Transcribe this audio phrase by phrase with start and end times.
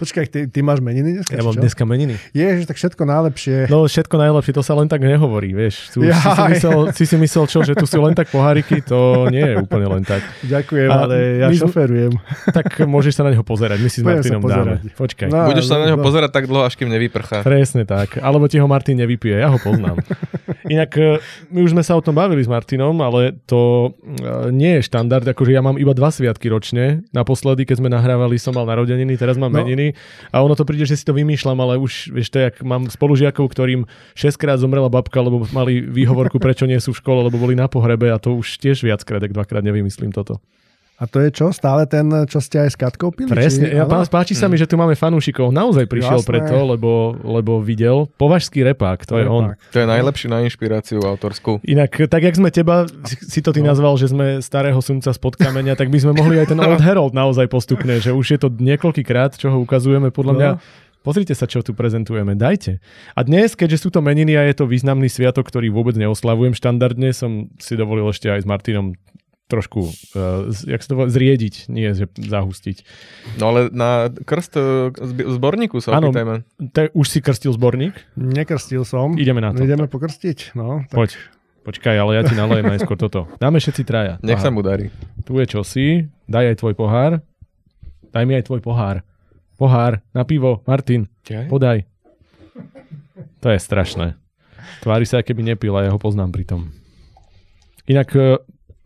[0.00, 1.36] Počkaj, ty, ty máš meniny dneska?
[1.36, 1.60] Ja mám čo?
[1.60, 2.16] dneska meniny.
[2.32, 3.68] Ježiš, tak všetko najlepšie.
[3.68, 5.92] No všetko najlepšie, to sa len tak nehovorí, vieš.
[5.92, 9.28] Tu, si, si, myslel, si si myslel čo, že tu sú len tak poháriky, to
[9.28, 10.24] nie je úplne len tak.
[10.40, 12.12] Ďakujem, A ale ja my šoferujem.
[12.48, 14.74] Tak môžeš sa na neho pozerať, my si s Budem Martinom dáme.
[14.96, 15.28] Počkaj.
[15.28, 15.44] No.
[15.52, 16.04] Budeš sa na neho no.
[16.04, 17.44] pozerať tak dlho, až kým nevyprchá.
[17.44, 18.16] Presne tak.
[18.24, 20.00] Alebo ti ho Martin nevypije, ja ho poznám.
[20.64, 21.20] Inak e,
[21.52, 25.26] my už sme sa o tom bavili s Martinom, ale to e, nie je štandard,
[25.28, 27.04] akože ja mám iba dva sviatky ročne.
[27.12, 29.58] Naposledy, keď sme nahrávali, som mal narodeniny, teraz mám No.
[29.60, 29.89] meniny.
[30.30, 33.46] A ono to príde, že si to vymýšľam, ale už, vieš, to jak mám spolužiakov,
[33.50, 37.58] ktorým 6 krát zomrela babka, lebo mali výhovorku, prečo nie sú v škole, lebo boli
[37.58, 40.38] na pohrebe a to už tiež viackrát, tak dvakrát nevymyslím toto.
[41.00, 41.48] A to je čo?
[41.48, 43.32] Stále ten, čo ste aj s Katkou pili?
[43.32, 45.48] Presne, Či, ja, pán, páči sa mi, že tu máme fanúšikov.
[45.48, 46.28] Naozaj prišiel Jasné.
[46.28, 48.04] preto, lebo, lebo videl.
[48.20, 49.56] Považský repák, to je on.
[49.56, 49.72] Repák.
[49.72, 51.56] To je najlepší na inšpiráciu autorskú.
[51.64, 53.72] Inak, tak jak sme teba, si to ty No.
[53.72, 57.16] nazval, že sme starého sumca spod kameňa, tak by sme mohli aj ten Old Herald
[57.16, 60.50] naozaj postupne, že už je to niekoľkýkrát, čo ho ukazujeme, podľa mňa.
[60.52, 60.60] No.
[61.00, 62.76] Pozrite sa, čo tu prezentujeme, dajte.
[63.16, 67.08] A dnes, keďže sú to meniny a je to významný sviatok, ktorý vôbec neoslavujem štandardne,
[67.16, 68.92] som si dovolil ešte aj s Martinom
[69.50, 72.86] trošku, uh, jak sa to volá, zriediť, nie že zahustiť.
[73.42, 76.14] No ale na krst e, zbi- zborníku sa Áno.
[76.14, 76.46] opýtajme.
[76.70, 77.98] Te, už si krstil zborník?
[78.14, 79.18] Nekrstil som.
[79.18, 79.66] Ideme na to.
[79.66, 80.86] Ideme pokrstiť, no.
[80.86, 81.10] Tak Poď.
[81.60, 83.28] Počkaj, ale ja ti nalejem najskôr toto.
[83.36, 84.16] Dáme všetci traja.
[84.24, 84.48] Nech Aha.
[84.48, 84.88] sa mu darí.
[85.28, 87.20] Tu je čosi, daj aj tvoj pohár.
[88.10, 89.04] Daj mi aj tvoj pohár.
[89.60, 91.04] Pohár, na pivo, Martin,
[91.52, 91.84] podaj.
[93.44, 94.16] To je strašné.
[94.80, 96.72] Tvári sa, aké by nepil a ja ho poznám pritom.
[97.84, 98.40] Inak e,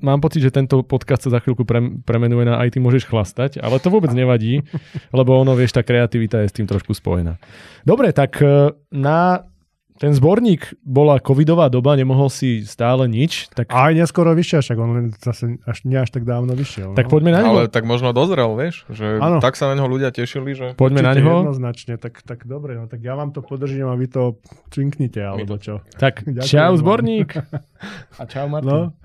[0.05, 3.65] mám pocit, že tento podcast sa za chvíľku pre, premenuje na aj ty môžeš chlastať,
[3.65, 4.61] ale to vôbec nevadí,
[5.19, 7.41] lebo ono, vieš, tá kreativita je s tým trošku spojená.
[7.89, 9.49] Dobre, tak e, na
[9.95, 14.79] ten zborník bola covidová doba, nemohol si stále nič, tak, A aj neskoro vyšiel, však
[14.79, 16.99] on zase až, nie až tak dávno vyšiel.
[16.99, 17.11] tak no.
[17.15, 17.71] poďme na Ale neho.
[17.71, 18.83] tak možno dozrel, vieš?
[18.91, 19.39] Že Áno.
[19.39, 20.75] tak sa na neho ľudia tešili, že...
[20.75, 21.35] Poďme na Určite neho.
[21.47, 24.43] Jednoznačne, tak, tak dobre, no tak ja vám to podržím a vy to
[24.75, 25.79] cinknite, alebo čo.
[25.95, 27.31] Tak Ďakujem čau zborník.
[28.21, 28.91] A čau Martin.
[28.91, 29.04] No.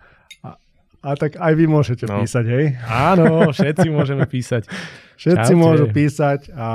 [1.00, 2.20] A, tak aj vy môžete No.
[2.20, 2.66] písať, hej?
[2.84, 4.68] Áno, všetci môžeme písať.
[5.16, 5.60] Všetci Čaute.
[5.60, 6.68] môžu písať a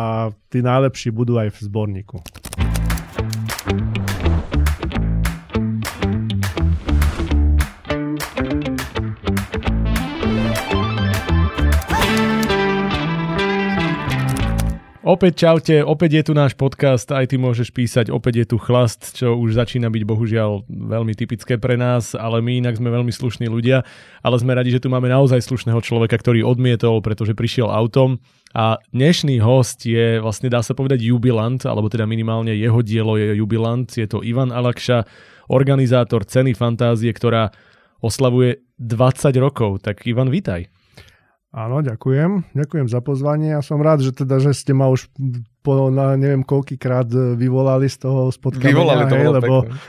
[0.48, 2.16] tí najlepší budú aj v zborníku.
[15.04, 19.12] Opäť čaute, opäť je tu náš podcast, aj ty môžeš písať, opäť je tu chlast,
[19.12, 23.44] čo už začína byť bohužiaľ veľmi typické pre nás, ale my inak sme veľmi slušní
[23.52, 23.84] ľudia,
[24.24, 28.16] ale sme radi, že tu máme naozaj slušného človeka, ktorý odmietol, pretože prišiel autom
[28.56, 33.36] a dnešný host je vlastne dá sa povedať jubilant, alebo teda minimálne jeho dielo je
[33.36, 35.04] jubilant, je to Ivan Alakša,
[35.52, 37.52] organizátor Ceny fantázie, ktorá
[38.00, 39.84] oslavuje 20 rokov.
[39.84, 40.73] Tak Ivan, vítaj.
[41.54, 42.50] Áno, ďakujem.
[42.50, 45.06] Ďakujem za pozvanie a som rád, že teda, že ste ma už
[45.64, 49.80] po, na neviem koľkýkrát vyvolali z toho spod Vyvolali to hej, lebo, pekné.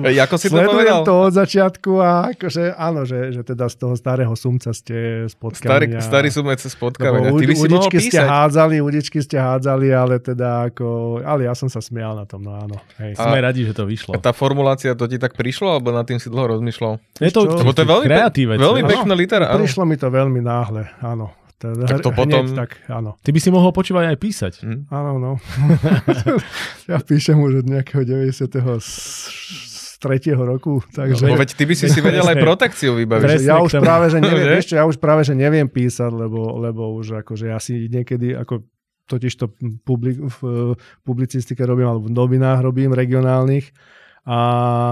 [0.08, 1.00] Ej, ako si to sledujem povedal?
[1.02, 5.58] to od začiatku a akože áno, že, že teda z toho starého sumca ste spod
[5.58, 7.30] Starý, starý sumec spod Lebo kameňa.
[7.32, 10.86] Ty by si udičky ste hádzali, udičky ste hádzali, ale teda ako,
[11.20, 12.78] ale ja som sa smial na tom, no áno.
[12.96, 13.14] Hej.
[13.16, 14.14] A- Sme radi, že to vyšlo.
[14.14, 17.02] A tá formulácia, to ti tak prišlo, alebo nad tým si dlho rozmýšľal?
[17.18, 17.42] Je to?
[17.44, 18.58] Lebo to je veľmi, pe- kreatívec.
[18.58, 19.46] veľmi pekná litera.
[19.50, 21.34] Prišlo mi to veľmi náhle, áno.
[21.60, 23.20] Teda Tak to hneď potom- Tak, áno.
[23.20, 24.52] Ty by si mohol počúvať aj písať.
[24.64, 24.80] Hm.
[24.88, 25.32] Áno, no.
[26.90, 28.48] ja píšem už od nejakého 90.
[28.80, 28.90] z
[30.00, 31.28] tretieho roku, takže...
[31.28, 33.28] Lebo veď ty by si si vedel aj protekciu vybaviť.
[33.28, 33.52] Presne.
[33.52, 34.52] ja už práve, že neviem, Že?
[34.56, 38.32] vieš čo, ja už práve, že neviem písať, lebo, lebo už akože ja si niekedy,
[38.32, 38.64] ako
[39.04, 39.52] totiž to
[39.84, 40.72] publik, v eh,
[41.04, 43.68] publicistike robím, alebo v novinách robím, regionálnych,
[44.26, 44.40] a,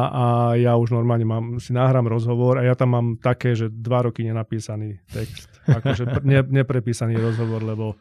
[0.09, 0.25] a
[0.57, 4.25] ja už normálne mám, si nahrám rozhovor a ja tam mám také, že dva roky
[4.25, 5.53] nenapísaný text.
[5.69, 7.93] Akože pr- ne, neprepísaný rozhovor, lebo,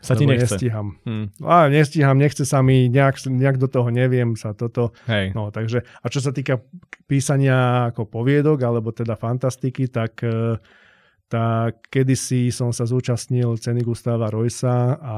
[0.00, 0.58] Sa ti nechce.
[0.58, 0.96] nestíham.
[1.04, 1.26] Hm.
[1.38, 4.96] No, A nestíham, nechce sa mi, nejak, nejak do toho neviem sa toto.
[5.06, 5.36] Hej.
[5.36, 6.58] No, takže, a čo sa týka
[7.06, 10.56] písania ako poviedok, alebo teda fantastiky, tak, eh,
[11.28, 15.16] tak kedysi som sa zúčastnil ceny Gustava Roysa a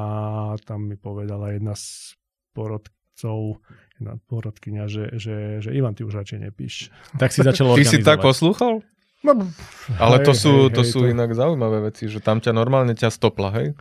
[0.62, 2.12] tam mi povedala jedna z
[2.54, 3.58] porodcov,
[4.04, 6.92] jedna porodkynia, že, že, že Ivan, ty už radšej nepíš.
[7.16, 8.84] Tak si začal Ty si tak poslúchal?
[9.24, 9.32] No,
[9.96, 12.92] Ale to hej, sú, hej, to hej, sú inak zaujímavé veci, že tam ťa normálne
[12.92, 13.72] ťa stopla, hej?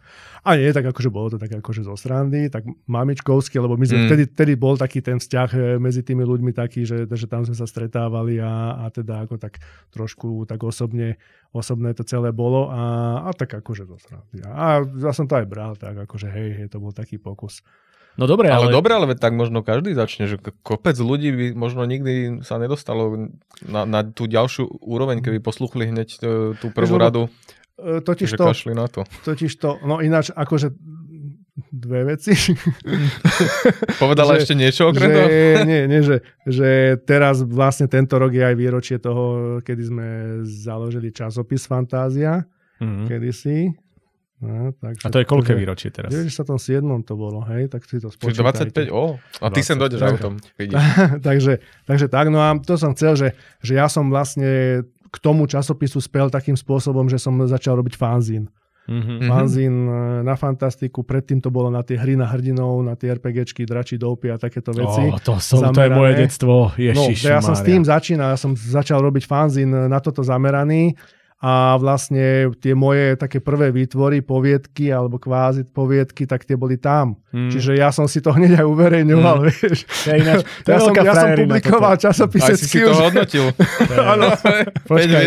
[0.48, 4.00] A nie, tak akože bolo to tak akože zo srandy, tak mamičkovsky, lebo my sme
[4.00, 4.08] Mm.
[4.08, 7.60] vtedy, vtedy bol taký ten vzťah e, medzi tými ľuďmi taký, že, že tam sme
[7.60, 9.60] sa stretávali a, a teda ako tak
[9.92, 11.20] trošku tak osobne,
[11.52, 14.48] osobné to celé bolo a, a tak akože zo srandy.
[14.48, 17.60] A ja som to aj bral tak akože hej, hej, to bol taký pokus.
[18.14, 21.82] No dobre, Ale, ale, dobre, ale tak možno každý začne, že kopec ľudí by možno
[21.84, 26.18] nikdy sa nedostalo na, na tú ďalšiu úroveň, keby posluchli hneď e,
[26.56, 27.26] tú prvú radu,
[27.74, 29.02] E, totiž že to, kašli na to.
[29.24, 30.70] totiž to, no ináč akože
[31.68, 32.38] dve veci.
[33.98, 35.28] Povedala Že- ešte niečo okrem že, toho?
[35.70, 36.70] nie, nie, že, že
[37.00, 39.24] teraz vlastne tento rok je aj výročie toho,
[39.60, 40.08] kedy sme
[40.44, 42.46] založili časopis Fantázia,
[42.78, 43.06] Mhm.
[43.06, 43.58] kedysi.
[44.44, 46.12] No, takže, A to je koľké výročie teraz?
[46.12, 46.84] V 97.
[47.08, 48.92] to bolo, hej, tak si to Čiže spočítajte.
[48.92, 48.92] 25?
[48.92, 50.34] Ó, a ty sem 20, dojdeš autom.
[50.60, 50.84] Vidíš.
[51.28, 51.54] takže,
[51.88, 56.04] takže tak, no a to som chcel, že, že ja som vlastne k tomu časopisu
[56.04, 58.52] spel takým spôsobom, že som začal robiť fanzín.
[58.84, 59.24] Mhm.
[59.24, 59.28] Mhm.
[59.32, 63.64] Fanzín e, na fantastiku, predtým to bolo na tie hry na hrdinov, na tie RPGčky,
[63.64, 65.08] dračí doupy a takéto veci.
[65.08, 66.68] Ó, to, som, to je moje detstvo.
[66.68, 70.20] No, Ježiš, že ja som s tým začínal, ja som začal robiť fanzín na toto
[70.20, 71.00] zameraný
[71.44, 77.20] a vlastne tie moje také prvé výtvory, poviedky alebo kvázi poviedky, tak tie boli tam.
[77.36, 77.52] Mm.
[77.52, 79.84] Čiže ja som si to hneď aj uverejňoval, vieš.
[80.08, 82.04] Ja, ináč, to ja, som, ja som publikoval toto.
[82.08, 83.52] časopise Aj si to hodnotil.
[84.16, 84.32] Áno.
[84.40, 85.26] 5 Počkaj.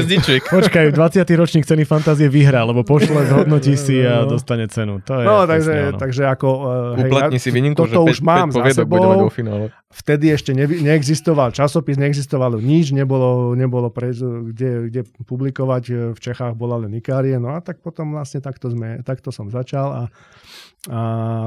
[0.48, 1.28] Počkaj, 20.
[1.36, 5.04] ročník ceny fantázie vyhrá, lebo pošle, zhodnotí si a dostane cenu.
[5.04, 5.98] To je No, presne takže, ono.
[6.00, 6.48] takže ako...
[6.96, 9.28] Uh, Uplatni si výnimku, že toto 5, už mám za poviedok bude mať sebou.
[9.28, 9.64] vo finále.
[9.86, 16.10] Vtedy ešte nevy, neexistoval časopis, neexistovalo nič, nebolo, nebolo pre, kde, kde publikovať.
[16.10, 19.88] V Čechách bola len Ikárie, no a tak potom vlastne takto, sme, takto som začal
[19.94, 20.02] a,
[20.90, 21.00] a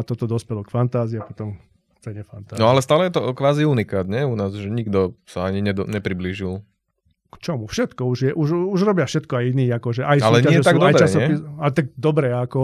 [0.08, 1.60] toto dospelo k fantázii a potom
[2.00, 2.64] cene fantázie.
[2.64, 4.24] No ale stále je to kvázi unikát, nie?
[4.24, 6.64] U nás, že nikto sa ani nedo, nepriblížil.
[7.30, 7.68] K čomu?
[7.68, 10.82] Všetko už je, už, už robia všetko aj iní, akože aj Ale nie tak sú,
[10.82, 12.62] dobre, aj časopis, ale tak dobre, ako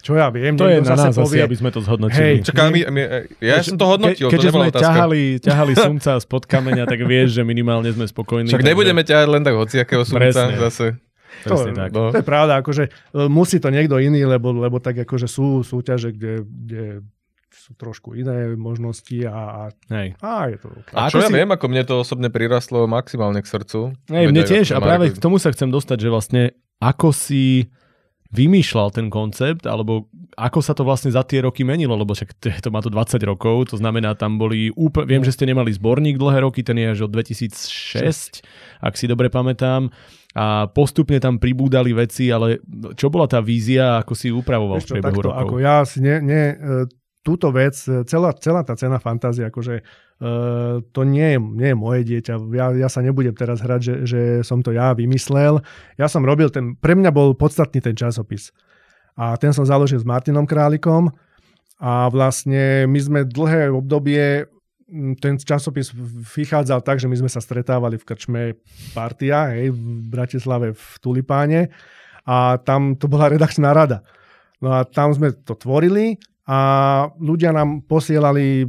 [0.00, 2.18] čo ja viem, To je na nás povie, asi, aby sme to zhodnotili.
[2.18, 3.02] Hej, Čaká, my, my,
[3.38, 4.84] ja som to hodnotil, Ke, to keďže nebola sme otázka.
[4.86, 8.48] ťahali, ťahali sumca spod kameňa, tak vieš, že minimálne sme spokojní.
[8.48, 10.56] Však takže- nebudeme ťahať len tak hociakého sumca Presne.
[10.58, 10.86] zase.
[11.42, 11.88] To- tak.
[11.90, 12.10] No.
[12.10, 12.90] To je pravda, akože e,
[13.26, 16.84] musí to niekto iný, lebo, lebo tak akože sú súťaže, kde, kde
[17.50, 20.16] sú trošku iné možnosti a, a, Hej.
[20.18, 20.88] a je to OK.
[20.92, 23.94] A, A čo ja si- viem, ako mne to osobne prirastlo maximálne k srdcu.
[24.06, 26.42] Hej, mne tiež a práve k tomu sa chcem dostať, že vlastne
[26.76, 27.68] ako si
[28.30, 30.06] vymýšľal ten koncept, alebo
[30.38, 33.74] ako sa to vlastne za tie roky menilo, lebo však to, má to 20 rokov,
[33.74, 37.00] to znamená, tam boli úplne, viem, že ste nemali zborník dlhé roky, ten je až
[37.06, 38.46] od 2006,
[38.80, 39.90] ak si dobre pamätám,
[40.30, 42.62] a postupne tam pribúdali veci, ale
[42.94, 45.40] čo bola tá vízia, ako si ju upravoval Vieš v priebehu takto, rokov?
[45.42, 46.86] ako ja si ne, ne, e,
[47.26, 49.82] túto vec, e, celá, celá tá cena fantázie, akože
[50.20, 52.34] Uh, to nie je, nie je moje dieťa.
[52.52, 55.64] Ja, ja sa nebudem teraz hrať, že, že som to ja vymyslel.
[55.96, 58.52] Ja som robil ten, pre mňa bol podstatný ten časopis.
[59.16, 61.08] A ten som založil s Martinom Králikom
[61.80, 64.44] a vlastne my sme dlhé obdobie
[65.22, 65.94] ten časopis
[66.34, 68.42] vychádzal tak, že my sme sa stretávali v krčme
[68.90, 69.80] Partia hej, v
[70.10, 71.70] Bratislave v Tulipáne
[72.26, 74.02] a tam to bola redakčná rada.
[74.58, 76.18] No a tam sme to tvorili
[76.50, 76.58] a
[77.22, 78.66] ľudia nám posielali,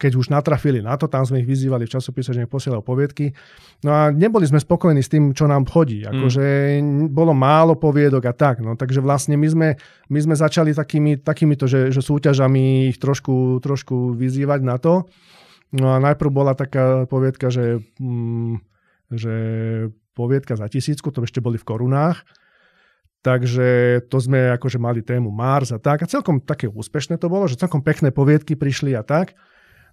[0.00, 3.36] keď už natrafili na to, tam sme ich vyzývali v časopise, že nech posielajú poviedky.
[3.84, 6.00] No a neboli sme spokojní s tým, čo nám chodí.
[6.00, 6.80] Akože
[7.12, 8.64] bolo málo poviedok a tak.
[8.64, 9.68] No, takže vlastne my sme,
[10.08, 15.04] my sme začali takými, takýmito, že, že súťažami ich trošku, trošku vyzývať na to.
[15.76, 18.64] No a najprv bola taká poviedka, že, mm,
[19.12, 19.34] že
[20.16, 22.24] poviedka za tisícku, to ešte boli v korunách.
[23.24, 26.04] Takže to sme akože mali tému Mars a tak.
[26.04, 29.32] A celkom také úspešné to bolo, že celkom pekné poviedky prišli a tak.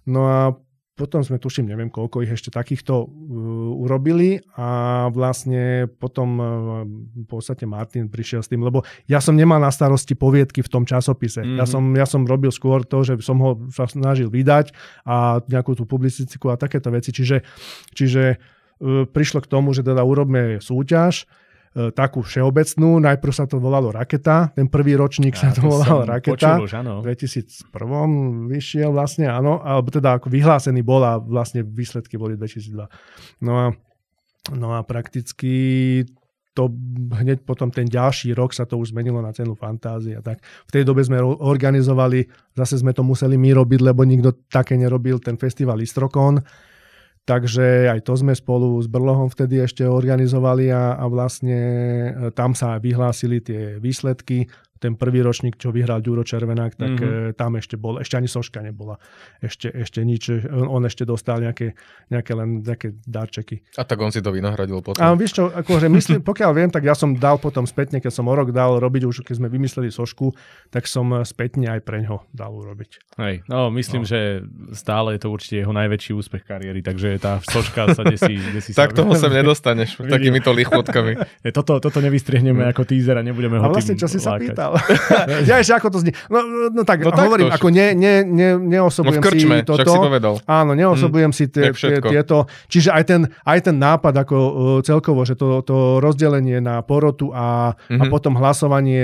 [0.04, 0.38] No a
[0.92, 3.08] potom sme, tuším, neviem koľko ich ešte takýchto uh,
[3.80, 6.44] urobili a vlastne potom uh,
[6.84, 10.84] v podstate Martin prišiel s tým, lebo ja som nemal na starosti poviedky v tom
[10.84, 11.40] časopise.
[11.40, 11.56] Mm-hmm.
[11.56, 14.76] Ja, som, ja som robil skôr to, že som ho sa snažil vydať
[15.08, 17.08] a nejakú tú publicistiku a takéto veci.
[17.08, 17.40] Čiže,
[17.96, 21.24] čiže uh, prišlo k tomu, že teda urobme súťaž,
[21.72, 23.00] takú všeobecnú.
[23.00, 26.60] Najprv sa to volalo Raketa, ten prvý ročník sa to volalo Raketa.
[26.60, 27.00] Počul už, áno.
[27.00, 32.84] V 2001 vyšiel vlastne, áno, alebo teda ako vyhlásený bol a vlastne výsledky boli 2002.
[33.40, 33.66] No a,
[34.52, 36.04] no a prakticky
[36.52, 36.68] to
[37.16, 40.20] hneď potom ten ďalší rok sa to už zmenilo na cenu fantázie.
[40.20, 44.76] Tak v tej dobe sme organizovali, zase sme to museli my robiť, lebo nikto také
[44.76, 46.44] nerobil, ten festival Istrokon.
[47.22, 51.58] Takže aj to sme spolu s Brlohom vtedy ešte organizovali a, a vlastne
[52.10, 54.50] e, tam sa vyhlásili tie výsledky.
[54.82, 56.98] Ten prvý ročník, čo vyhral Ďuro Červenák, tak Mhm.
[56.98, 57.34] mm-hmm.
[57.38, 58.98] tam ešte bol, ešte ani Soška nebola.
[59.38, 61.78] Ešte, ešte nič, on ešte dostal nejaké,
[62.10, 63.62] nejaké len nejaké darčeky.
[63.78, 64.98] A tak on si to vynahradil potom.
[64.98, 68.26] A vieš čo, akože myslím, pokiaľ viem, tak ja som dal potom spätne, keď som
[68.26, 70.34] o rok dal robiť, už keď sme vymysleli Sošku,
[70.68, 73.14] tak som spätne aj preňho dal urobiť.
[73.22, 74.08] Hej, no myslím, No.
[74.08, 74.42] že
[74.74, 78.96] stále je to určite jeho najväčší úspech kariéry, takže tá soška sa desí, desí tak
[78.96, 79.04] sa...
[79.04, 81.20] toho sem nedostaneš takýmito lichotkami.
[81.52, 84.71] Toto, toto nevystrihneme ako teaser a nebudeme ho A vlastne, čo si sa pýtal?
[85.48, 86.14] ja ešte ako to znie.
[86.26, 86.38] No,
[86.68, 89.56] no tak, No no, tak hovorím, to- ako ne, ne, ne, No neosobujem v krčme,
[89.58, 89.86] si toto.
[89.86, 90.34] si povedal.
[90.44, 92.44] Áno, neosobujem si tie, tie, tieto.
[92.66, 94.50] Čiže aj ten, aj ten nápad ako uh,
[94.80, 97.98] celkovo, že to, to rozdelenie na porotu a, mm-hmm.
[97.98, 98.10] a Mhm.
[98.10, 99.02] potom hlasovanie,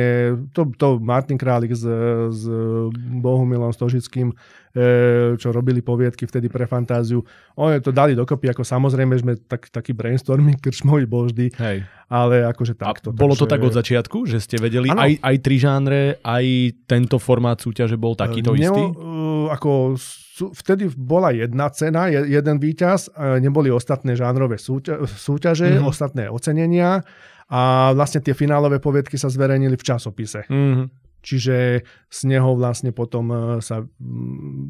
[0.51, 1.85] to, to Martin Králik s,
[2.31, 2.43] s
[3.19, 4.35] Bohumilom Stožickým, e,
[5.35, 7.21] čo robili poviedky vtedy pre fantáziu,
[7.55, 11.83] oni to dali dokopy, ako samozrejme sme tak, taký brainstorming krčmový bol vždy, Hej.
[12.07, 13.09] ale akože A takto.
[13.11, 16.45] bolo to takže- tak od začiatku, že ste vedeli, aj, aj tri žánre, aj
[16.85, 18.83] tento formát súťaže bol takýto Neo- istý?
[18.93, 19.99] uh, ako
[20.55, 25.75] vtedy bola jedna cena, je, jeden víťaz, uh, neboli ostatné žánrové súťa, súťaže, Mhm.
[25.77, 25.89] mm-hmm.
[25.89, 27.03] ostatné ocenenia
[27.49, 30.45] a vlastne tie finálové poviedky sa zverejnili v časopise.
[30.47, 31.08] Mhm.
[31.29, 33.85] Čiže z neho vlastne potom uh, sa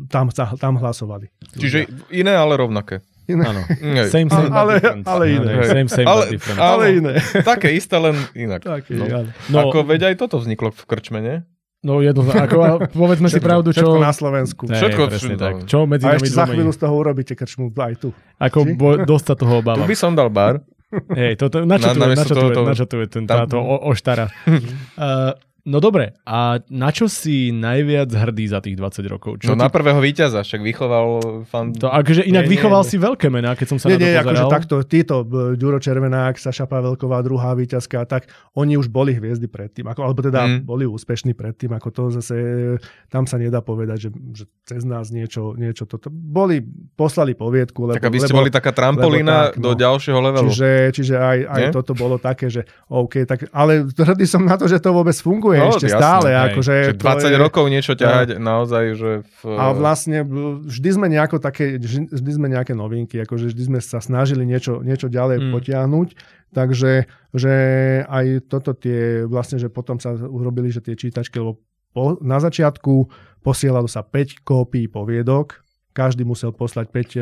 [0.08, 1.30] tam, tam hlasovali.
[1.54, 2.98] Čiže iné, ale rovnaké.
[3.24, 3.44] Iné.
[3.44, 3.62] Áno.
[4.10, 5.04] Same, same, Ale- different.
[5.04, 5.52] ale iné.
[5.62, 6.58] Same, same, Ale- but different.
[6.58, 7.14] ale- Ale iné.
[7.54, 8.60] Také isté, len inak.
[8.60, 9.04] Tak, No.
[9.06, 9.30] áno.
[9.46, 11.36] No, Ako veď aj toto vzniklo v krčme, nie?
[11.78, 13.86] no jedno, ako, a povedzme si Všetko- pravdu, čo...
[13.86, 14.62] Všetko na Slovensku.
[14.66, 15.52] Hej, Všetko presne tak.
[15.54, 15.62] no.
[15.62, 18.08] Čo medzi A nami ešte za chvíľu z toho urobíte krčmu aj tu.
[18.36, 18.74] Ako Či?
[18.74, 19.86] bo, dosť sa toho Tu obávam.
[19.86, 20.58] by som dal bar.
[20.90, 22.86] Hej, toto, na čo, Na- tu, je, na namiesto čo, tu, je, tohoto- na čo
[22.88, 24.26] tu je ten, táto o, oštara?
[24.26, 25.36] uh,
[25.68, 29.36] no dobre, a na čo si najviac hrdý za tých 20 rokov?
[29.38, 31.06] Čo No ti, na prvého víťaza, však vychoval
[31.44, 31.70] fan...
[31.70, 32.88] to, akože inak Nie, nie, vychoval nie.
[32.88, 34.24] si veľké mená, keď som sa na Nie, to nie, pozeral.
[34.24, 35.14] akože takto, títo,
[35.54, 40.40] Ďuro Červenák, Saša Pavelková, druhá víťazka, tak oni už boli hviezdy predtým, ako, alebo teda
[40.40, 40.64] Mm.
[40.64, 42.36] boli úspešní predtým, ako to zase,
[43.06, 46.08] tam sa nedá povedať, že, že cez nás niečo, niečo toto.
[46.08, 49.76] Boli, poslali poviedku, lebo, Tak aby ste lebo boli taká trampolína tak, do no.
[49.76, 50.48] ďalšieho levelu.
[50.48, 51.70] Čiže, čiže aj, aj Nie?
[51.70, 55.57] toto bolo také, že OK, tak, ale hrdý som na to, že to vôbec funguje
[55.58, 56.28] No, ešte jasné, stále.
[56.30, 56.44] hej.
[56.54, 59.40] Akože Že to 20 je, rokov niečo ťahať naozaj, že v...
[59.58, 60.22] A vlastne
[60.64, 65.10] vždy sme nejako také, vždy sme nejaké novinky, akože vždy sme sa snažili niečo, niečo
[65.10, 65.44] ďalej Mm.
[65.48, 65.52] mm.
[65.54, 66.08] potiahnuť,
[66.52, 66.90] takže
[67.34, 67.54] že
[68.08, 71.60] aj toto tie, vlastne, že potom sa urobili, že tie čítačky, lebo
[71.92, 73.08] po, na začiatku
[73.40, 75.62] posielalo sa 5 kópií poviedok,
[75.96, 77.20] každý musel poslať 5 e,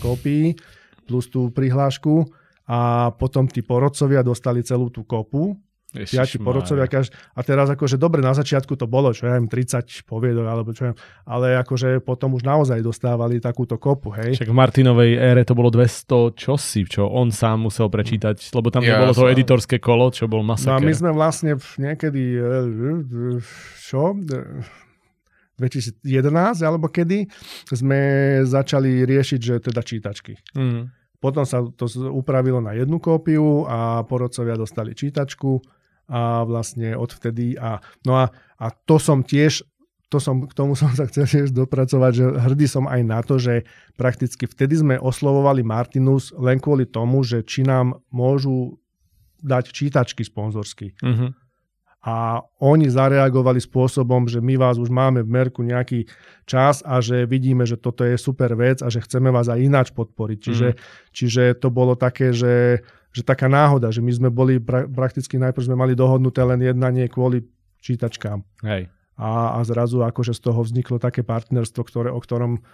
[0.00, 0.58] kópií
[1.06, 2.28] plus tú prihlášku
[2.68, 5.58] a potom tí porodcovia dostali celú tú kopu,
[5.92, 7.12] piati porodcovia každý.
[7.36, 10.88] A teraz akože dobre, na začiatku to bolo, čo ja viem, 30 poviedok, alebo čo
[10.88, 14.40] ja ale akože potom už naozaj dostávali takúto kopu, hej.
[14.40, 18.82] Však v Martinovej ére to bolo 200 čosi, čo on sám musel prečítať, lebo tam
[18.82, 20.82] Ja nebolo to editorské kolo, čo bol No a masaker.
[20.82, 23.40] my sme vlastne v- niekedy, e, e,
[23.78, 24.16] čo?
[24.16, 24.80] E,
[25.60, 27.28] 2011 alebo kedy
[27.70, 28.00] sme
[28.42, 30.34] začali riešiť, že teda čítačky.
[30.56, 30.90] Mm.
[31.22, 35.62] Potom sa to upravilo na jednu kópiu a porodcovia dostali čítačku
[36.12, 38.28] a vlastne odvtedy a no a,
[38.60, 39.64] a to som tiež
[40.12, 43.40] to som, k tomu som sa chcel tiež dopracovať, že hrdý som aj na to,
[43.40, 43.64] že
[43.96, 48.76] prakticky vtedy sme oslovovali Martinus len kvôli tomu, že či nám môžu
[49.40, 50.92] dať čítačky sponzorsky.
[51.00, 51.40] Mhm.
[52.02, 56.10] A oni zareagovali spôsobom, že my vás už máme v merku nejaký
[56.50, 59.88] čas a že vidíme, že toto je super vec a že chceme vás aj ináč
[59.94, 60.38] podporiť.
[60.42, 60.78] Čiže, mm.
[61.14, 65.68] čiže to bolo také, že, že taká náhoda, že my sme boli pra, prakticky najprv
[65.68, 67.44] sme mali dohodnuté len jednanie kvôli
[67.84, 68.40] čítačkám.
[68.64, 68.88] Hej.
[69.20, 72.64] A, a zrazu akože z toho vzniklo také partnerstvo, ktoré, o ktorom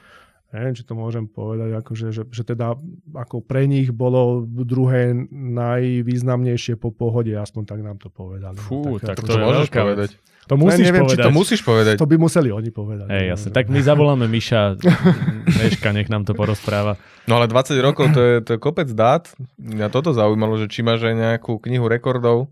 [0.49, 2.73] neviem, či to môžem povedať, akože, že, že teda
[3.13, 8.57] ako pre nich bolo druhé najvýznamnejšie po pohode, aspoň tak nám to povedali.
[8.57, 10.11] Fú, No, tak To, to môžeš veľká povedať.
[10.49, 11.25] To musíš neviem, či povedať.
[11.29, 11.95] To musíš povedať.
[12.01, 13.07] To by museli oni povedať.
[13.13, 13.49] Hej, no, jasne.
[13.53, 14.81] Tak my zavoláme Miša,
[15.61, 16.97] Dneška, nech nám to porozpráva.
[17.29, 19.29] No ale 20 rokov to je, to je kopec dát.
[19.61, 22.49] Mňa toto zaujímalo, že či máš aj nejakú knihu rekordov.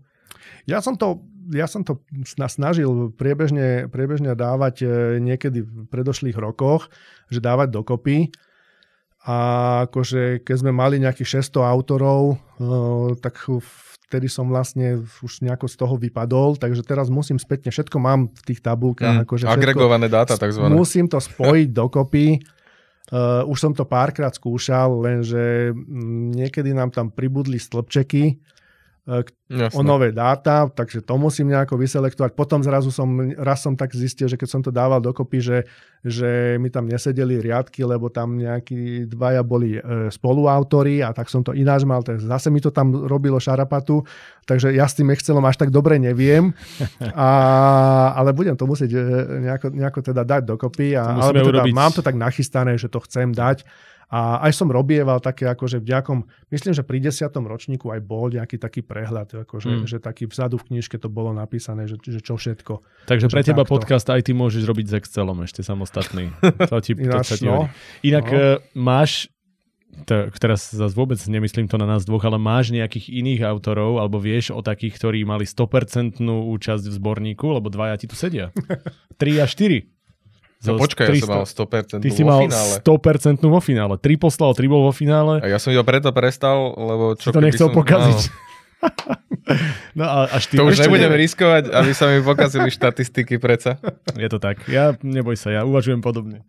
[0.69, 4.87] Ja som to, ja som to sna- snažil priebežne, priebežne dávať e,
[5.23, 6.91] niekedy v predošlých rokoch,
[7.31, 8.17] že dávať dokopy.
[9.27, 9.37] A
[9.91, 12.35] akože keď sme mali nejakých 600 autorov, e,
[13.19, 13.39] tak
[14.07, 18.41] vtedy som vlastne už nejako z toho vypadol, takže teraz musím spätne, všetko mám v
[18.47, 19.19] tých tabulkách.
[19.19, 20.71] Mm, Akože agregované dáta takzvané.
[20.71, 22.39] Musím to spojiť dokopy.
[23.07, 28.35] Uh, už som to párkrát skúšal, lenže mm, niekedy nám tam pribudli stĺpčeky
[29.07, 29.31] k-
[29.71, 32.31] o nové dáta, takže to musím nejako vyselektovať.
[32.33, 35.57] Potom zrazu som, raz som tak zistil, že keď som to dával dokopy, že,
[36.01, 41.39] že mi tam nesedeli riadky, lebo tam nejakí dvaja boli e, spoluautori a tak som
[41.39, 44.03] to ináč mal, tak zase mi to tam robilo šarapatu,
[44.43, 46.51] takže ja s tým Excelom až tak dobre neviem,
[47.15, 47.29] a,
[48.11, 48.99] ale budem to musieť e,
[49.41, 52.99] nejako, nejako teda dať dokopy, a, alebo teda urobiť- mám to tak nachystané, že to
[52.99, 53.63] chcem dať
[54.07, 58.55] a aj som robieval také akože vďakom, myslím, že pri desiatom ročníku aj bol nejaký
[58.55, 59.83] taký prehľad, akože, Mm.
[59.83, 62.79] že taký vzadu v knižke to bolo napísané, že, že čo všetko.
[63.03, 63.75] Takže pre teba takto.
[63.75, 66.31] podcast aj ty môžeš robiť s Excelom ešte samostatný.
[66.71, 67.67] To, ti, to Ináč, sa ti no.
[68.01, 68.35] Inak No.
[68.35, 68.59] no.
[68.73, 69.27] máš
[70.05, 74.21] to, teraz zase vôbec nemyslím to na nás dvoch, ale máš nejakých iných autorov, alebo
[74.21, 78.53] vieš o takých, ktorí mali 100% účasť v zborníku, lebo dvaja ti tu sedia.
[79.17, 79.96] 3 a 4.
[80.65, 82.73] No počkaj, ja som mal 100% Ty si vo mal finále.
[82.81, 83.93] 100% vo finále.
[84.01, 85.37] 3 poslal, 3 bol vo finále.
[85.41, 88.19] A ja som iba preto prestal, lebo čo Si to nechcel som, pokaziť.
[89.95, 91.23] No a, a štyri, No, to už nebudem nie.
[91.23, 93.79] riskovať, aby sa mi pokazili štatistiky preca.
[94.21, 94.59] Je to tak.
[94.67, 96.43] Ja, neboj sa, ja uvažujem podobne.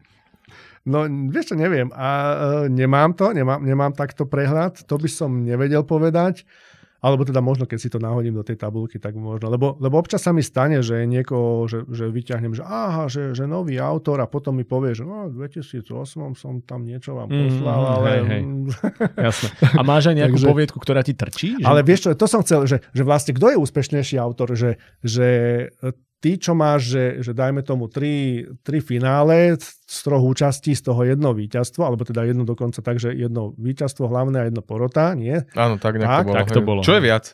[0.83, 1.95] No, vieš čo, neviem.
[1.95, 2.35] A e,
[2.73, 4.83] nemám to, nemám, nemám takto prehľad.
[4.89, 6.43] To by som nevedel povedať.
[6.99, 9.49] Alebo teda možno, keď si to nahodím do tej tabulky, tak možno.
[9.49, 13.45] Lebo, lebo občas sa mi stane, že niekoho, že, že vyťahnem, že aha, že, že
[13.45, 15.87] nový autor a potom mi povie, že no, v 2008
[16.35, 18.07] som tam niečo vám Mm, poslal, ale...
[18.09, 18.43] hej, hej.
[19.31, 19.49] Jasné.
[19.73, 21.49] A máš aj nejakú Takže- poviedku, ktorá ti trčí?
[21.57, 21.65] Že...
[21.65, 25.27] Ale vieš čo, to som chcel, že, že vlastne kto je úspešnejší autor, že, že
[26.19, 31.01] ty, čo máš, že, že dajme tomu tri, tri finále z troch účastí, z toho
[31.03, 35.39] jedno víťazstvo, alebo teda jedno dokonca tak, že jedno víťazstvo hlavné a jedno porota, nie?
[35.53, 36.37] Áno, tak nejak Tak, to bolo.
[36.37, 36.81] tak to bolo.
[36.83, 37.25] Čo je viac?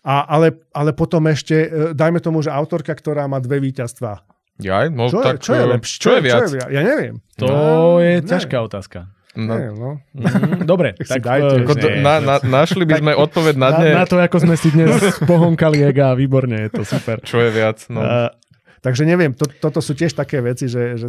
[0.00, 4.26] A, ale, ale potom ešte, e, dajme tomu, že autorka, ktorá má dve víťazstva.
[4.56, 5.38] Jaj, no Čo, tak...
[5.38, 5.98] je, čo je lepšie?
[5.98, 6.40] Čo je viac?
[6.40, 7.14] Čo je, ja neviem.
[7.36, 7.58] To No,
[7.98, 8.28] je neviem.
[8.28, 8.98] ťažká otázka.
[9.34, 9.50] No.
[9.50, 9.90] Neviem, no.
[10.14, 11.54] Mm, Dobre, Tak si tak dajte.
[11.54, 14.14] eh, Ako to, nie, na, na, našli by sme odpoveď na na, dne, na to,
[14.16, 14.94] ako sme si dnes
[15.30, 17.18] pohonkali ega, výborne, je to super.
[17.20, 17.82] čo je viac.
[17.90, 17.98] No.
[17.98, 18.30] Uh,
[18.78, 21.00] Takže neviem, to, toto sú tiež také veci, že...
[21.00, 21.08] že,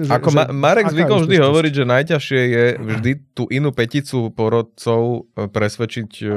[0.00, 5.28] že Ako Ma- Marek zvykol vždy hovoriť, že najťažšie je vždy tú inú peticu porodcov
[5.28, 6.28] e, presvedčiť e,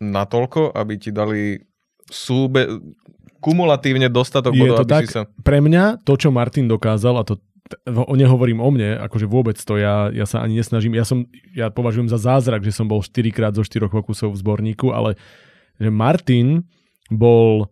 [0.00, 1.60] natoľko, aby ti dali
[2.08, 2.72] súbe,
[3.36, 5.02] kumulatívne dostatok Je bodov, to aby tak?
[5.04, 5.22] si sa...
[5.44, 7.36] pre mňa to, čo Martin dokázal, a to
[7.86, 12.06] nehovorím o mne, akože vôbec to ja, ja sa ani nesnažím, ja som, ja považujem
[12.06, 15.18] za zázrak, že som bol 4 krát zo 4 pokusov v zborníku, ale
[15.76, 16.64] že Martin
[17.06, 17.68] bol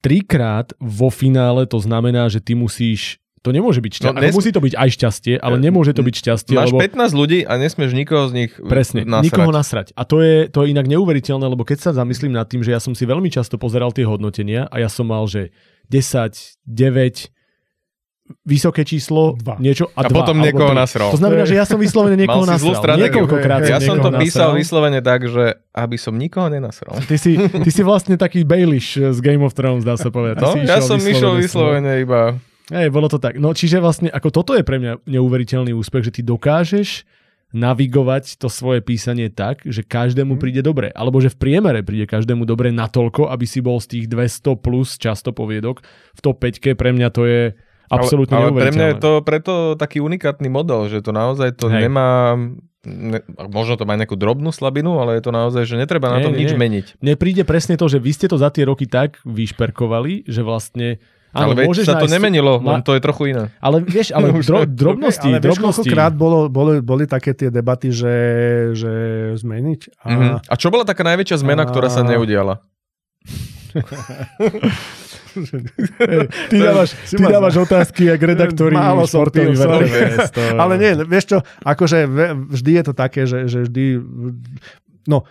[0.00, 4.12] trikrát vo finále, to znamená, že ty musíš to nemôže byť šťastie.
[4.12, 6.84] No, No, nes- musí to byť aj šťastie, ale nemôže to byť šťastie, Máš lebo
[6.84, 9.24] 15 ľudí a nesmieš nikoho z nich Presne, nasrať.
[9.24, 9.86] nikoho nasrať.
[9.96, 12.76] A to je, to je inak neuveriteľné, lebo keď sa zamyslím nad tým, že ja
[12.76, 15.56] som si veľmi často pozeral tie hodnotenia a ja som mal, že
[15.88, 16.36] 10,
[16.68, 17.32] 9,
[18.42, 19.58] vysoké číslo, Dva.
[19.58, 21.10] niečo a, A dva, potom niekoho nasral.
[21.10, 22.96] To znamená, že ja som vyslovene niekoho nasral.
[22.96, 24.60] Niekoľkokrát Ja som to písal nasral.
[24.60, 26.98] vyslovene tak, že aby som nikoho nenasral.
[27.02, 30.38] Ty si, ty si vlastne taký Baelish z Game of Thrones, dá sa povedať.
[30.38, 32.38] Ty No, si ja som išiel vyslovene iba...
[32.70, 33.34] Hej, bolo to tak.
[33.36, 37.02] No čiže vlastne, ako toto je pre mňa neuveriteľný úspech, že ty dokážeš
[37.50, 40.94] navigovať to svoje písanie tak, že každému príde dobre.
[40.94, 44.94] Alebo že v priemere príde každému dobre natoľko, aby si bol z tých 200 plus
[44.96, 45.82] často poviedok
[46.14, 47.42] v top 5 pre mňa to je
[47.90, 51.66] absolútne ale, ale pre mňa je to preto taký unikátny model, že to naozaj to
[51.66, 51.86] Hej.
[51.86, 52.38] nemá...
[52.80, 56.24] Ne, možno to má nejakú drobnú slabinu, ale je to naozaj, že netreba na Nie,
[56.24, 56.60] tom nie, nič nie.
[56.64, 56.86] meniť.
[56.96, 60.96] Mne príde presne to, že vy ste to za tie roky tak vyšperkovali, že vlastne
[61.30, 63.54] Áno, ale veď môžeš sa to nemenilo, Ma- to je trochu iné.
[63.60, 65.86] Ale vieš, ale dro, drobnosti, ale vieš, drobnosti.
[65.86, 68.16] koľkokrát bolo, boli, boli také tie debaty, že,
[68.72, 68.92] že
[69.38, 69.80] zmeniť.
[70.00, 70.36] A, A, mm-hmm.
[70.48, 72.64] a čo bola taká najväčšia zmena, ktorá sa A- neudiala?
[76.48, 79.86] Ty dávaš, ty dávaš otázky, jak redaktori Málo som športový pil, sorry.
[79.86, 81.98] VTVS, to- Ale nie, vieš čo, akože
[82.48, 83.84] vždy je to také, že, že vždy,
[85.06, 85.24] no,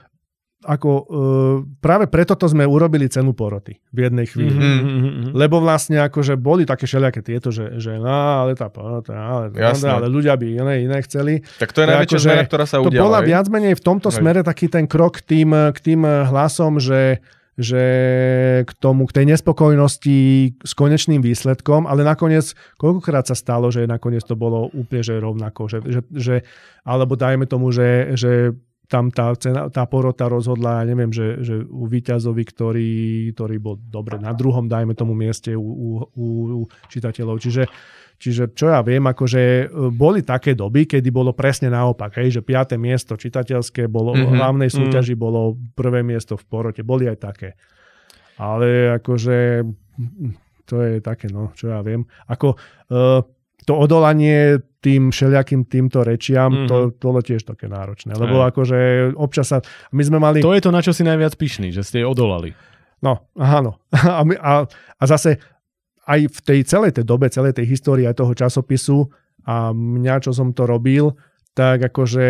[0.60, 1.06] ako uh,
[1.80, 4.52] práve preto to sme urobili cenu poroty v jednej chvíli.
[4.52, 4.76] Mhm, Mm.
[4.76, 5.30] mhm, mhm.
[5.32, 8.12] Lebo vlastne akože boli také všelijaké tieto, že, že no,
[8.44, 9.88] ale tá porota, ale, Jasné.
[9.90, 11.40] ale ľudia by iné, iné chceli.
[11.56, 13.00] Tak to je To najväčšia akože- zmena, ktorá sa To udiala.
[13.02, 13.28] bola hej?
[13.30, 14.18] viac menej v tomto Hej.
[14.20, 17.24] smere taký ten krok k tým, k tým hlasom, že
[17.60, 17.84] že
[18.64, 20.18] k tomu, k tej nespokojnosti
[20.64, 25.68] s konečným výsledkom, ale nakoniec, koľkokrát sa stalo, že nakoniec to bolo úplne že rovnako,
[25.68, 26.36] že, že, že
[26.88, 28.56] alebo dajme tomu, že, že
[28.90, 32.92] tam tá, cena, tá porota rozhodla, ja neviem, že, že u víťazovi, ktorý,
[33.38, 37.38] ktorý bol dobre na druhom, dajme tomu mieste u, u, u, čitateľov.
[37.38, 37.70] Čiže,
[38.20, 42.42] čiže čo ja viem, akože e, boli také doby, kedy bolo presne naopak, hej, že
[42.44, 44.30] piaté miesto čitateľské bolo, Mhm, mm-hmm.
[44.30, 44.76] v hlavnej mhm.
[44.76, 46.84] súťaži bolo prvé miesto v porote.
[46.84, 47.50] Boli aj také.
[48.36, 52.06] Ale akože mm, to je také, no, čo ja viem.
[52.28, 53.20] Ako uh,
[53.66, 56.56] to odolanie tým všelijakým týmto rečiam, Mhm.
[56.56, 56.70] mm-hmm.
[56.72, 58.16] to, to bolo tiež také náročné.
[58.16, 58.52] Lebo Aj.
[58.52, 59.58] akože občas sa...
[59.92, 60.40] My sme mali...
[60.40, 62.56] To je to, na čo si najviac pyšný, že ste odolali.
[63.00, 63.80] No, áno.
[64.20, 65.40] A, my, a, a zase
[66.10, 69.06] aj v tej celej tej dobe, celej tej histórii aj toho časopisu
[69.46, 71.14] a mňa, čo som to robil,
[71.54, 72.26] tak akože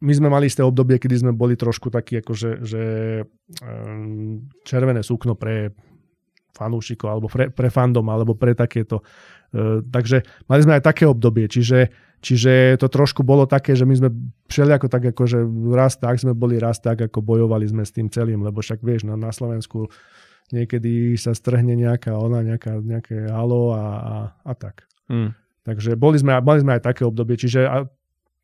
[0.00, 2.82] my sme mali isté obdobie, kedy sme boli trošku takí akože že,
[3.64, 5.76] um, červené sukno pre
[6.56, 9.04] fanúšikov alebo pre, pre fandom alebo pre takéto.
[9.52, 11.88] Uh, takže mali sme aj také obdobie, čiže,
[12.20, 14.08] čiže to trošku bolo také, že my sme
[14.48, 15.38] všelijako tak akože
[15.72, 19.08] raz tak sme boli, raz tak ako bojovali sme s tým celým, lebo však vieš,
[19.08, 19.88] no, na Slovensku
[20.52, 24.88] niekedy sa strhne nejaká ona, nejaká, nejaké halo a, a, a tak.
[25.08, 25.36] Mm.
[25.64, 27.84] Takže boli sme, mali sme aj také obdobie, čiže a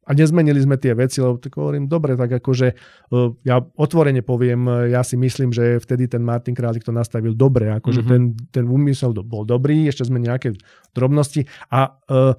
[0.05, 4.69] a nezmenili sme tie veci, lebo tak hovorím, dobre, tak akože uh, ja otvorene poviem,
[4.69, 8.13] uh, ja si myslím, že vtedy ten Martin Králik to nastavil dobre, akože mm-hmm.
[8.13, 10.53] ten, ten úmysel bol dobrý, ešte sme nejaké
[10.93, 12.37] drobnosti a uh,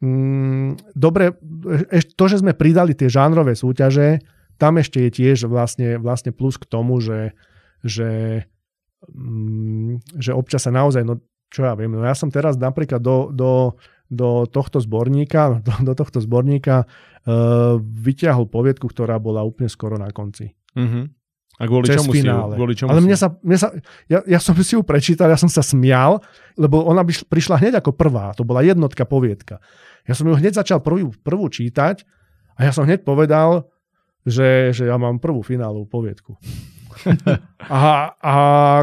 [0.00, 1.36] mm, dobre,
[2.16, 4.24] to, že sme pridali tie žánrové súťaže,
[4.56, 7.36] tam ešte je tiež vlastne, vlastne plus k tomu, že,
[7.84, 8.42] že,
[10.18, 11.20] že občas sa naozaj, no
[11.52, 13.78] čo ja viem, no ja som teraz napríklad do, do
[14.10, 20.12] do tohto zborníka, do, do tohto zborníka uh, vyťahol poviedku, ktorá bola úplne skoro na
[20.12, 20.52] konci.
[20.76, 21.08] Uh-huh.
[21.54, 22.54] A kvôli čomu finále.
[22.54, 22.58] si?
[22.58, 23.70] Kvôli čomu Ale mne sa, mne sa
[24.10, 26.18] ja, ja som si ju prečítal, ja som sa smial,
[26.58, 28.34] lebo ona by prišla hneď ako prvá.
[28.34, 29.62] To bola jednotka poviedka.
[30.02, 32.02] Ja som ju hneď začal prvú, prvú čítať
[32.58, 33.70] a ja som hneď povedal,
[34.26, 36.34] že, že ja mám prvú finálovú poviedku.
[37.70, 38.34] a, a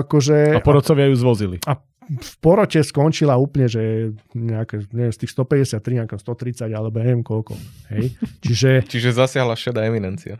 [0.05, 0.57] akože...
[0.57, 1.57] A porodcovia ju zvozili.
[1.67, 1.77] A
[2.11, 7.55] v porote skončila úplne, že nejaké, neviem, z tých 153, nejaké 130 alebo neviem koľko.
[7.87, 8.11] Hej?
[8.43, 8.69] Čiže...
[8.91, 10.35] Čiže zasiahla šedá eminencia.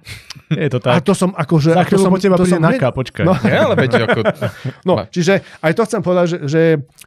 [0.52, 1.08] Je to A tak.
[1.08, 1.72] to som akože...
[1.72, 3.24] Za to som, chvíľu po teba príde som Naka, počkaj.
[3.24, 3.34] No.
[3.48, 4.20] Nie, ale veď ako...
[4.90, 6.64] No, čiže aj to chcem povedať, že, že,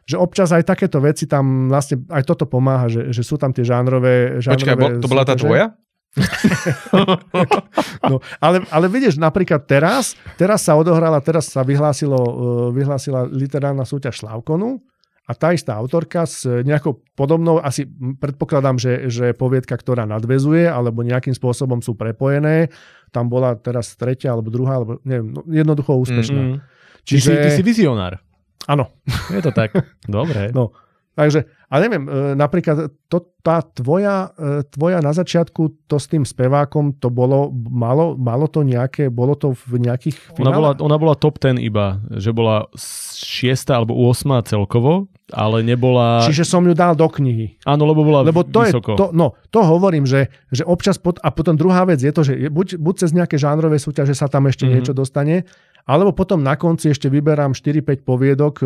[0.07, 3.61] že občas aj takéto veci tam vlastne, aj toto pomáha, že, že sú tam tie
[3.61, 5.75] žánrové, žánrové Počkaj, bo, to bola tá tvoja?
[8.05, 12.33] No, ale, ale vidíš, napríklad teraz, teraz sa odohrala, teraz sa vyhlásilo, uh,
[12.69, 14.77] vyhlásila literárna súťaž Slavkonu
[15.25, 17.89] a tá istá autorka s nejakou podobnou, asi
[18.21, 22.69] predpokladám, že, že poviedka, ktorá nadvezuje, alebo nejakým spôsobom sú prepojené,
[23.09, 26.41] tam bola teraz tretia, alebo druhá, alebo neviem, no, jednoducho úspešná.
[26.45, 26.57] Mm.
[27.05, 28.21] Ty, si, ty si vizionár.
[28.69, 28.93] Áno.
[29.33, 29.73] Je to tak.
[30.05, 30.53] Dobre.
[30.53, 30.73] No,
[31.15, 36.21] takže, ale neviem, e, napríklad to, tá tvoja, e, tvoja na začiatku, to s tým
[36.21, 40.83] spevákom, to bolo, malo, malo to nejaké, bolo to v nejakých Ona bola, finále?
[40.83, 43.23] ona bola top 10 iba, že bola 6
[43.71, 46.21] alebo 8 celkovo, ale nebola...
[46.27, 47.57] Čiže som ju dal do knihy.
[47.65, 48.93] Áno, lebo bola Lebo to vysoko.
[48.93, 52.21] je, to, no, to hovorím, že, že občas, pot, a potom druhá vec je to,
[52.21, 54.69] že buď, buď cez nejaké žánrové súťaže sa tam ešte Mhm.
[54.69, 54.75] mm-hmm.
[54.75, 55.47] niečo dostane,
[55.85, 58.65] alebo potom na konci ešte vyberám 4-5 poviedok, e,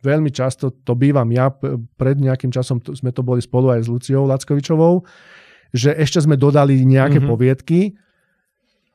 [0.00, 1.48] veľmi často to bývam ja,
[1.94, 5.04] pred nejakým časom to, sme to boli spolu aj s Luciou Lackovičovou,
[5.70, 7.18] že ešte sme dodali nejaké Mhm.
[7.18, 7.30] mm-hmm.
[7.30, 7.80] poviedky,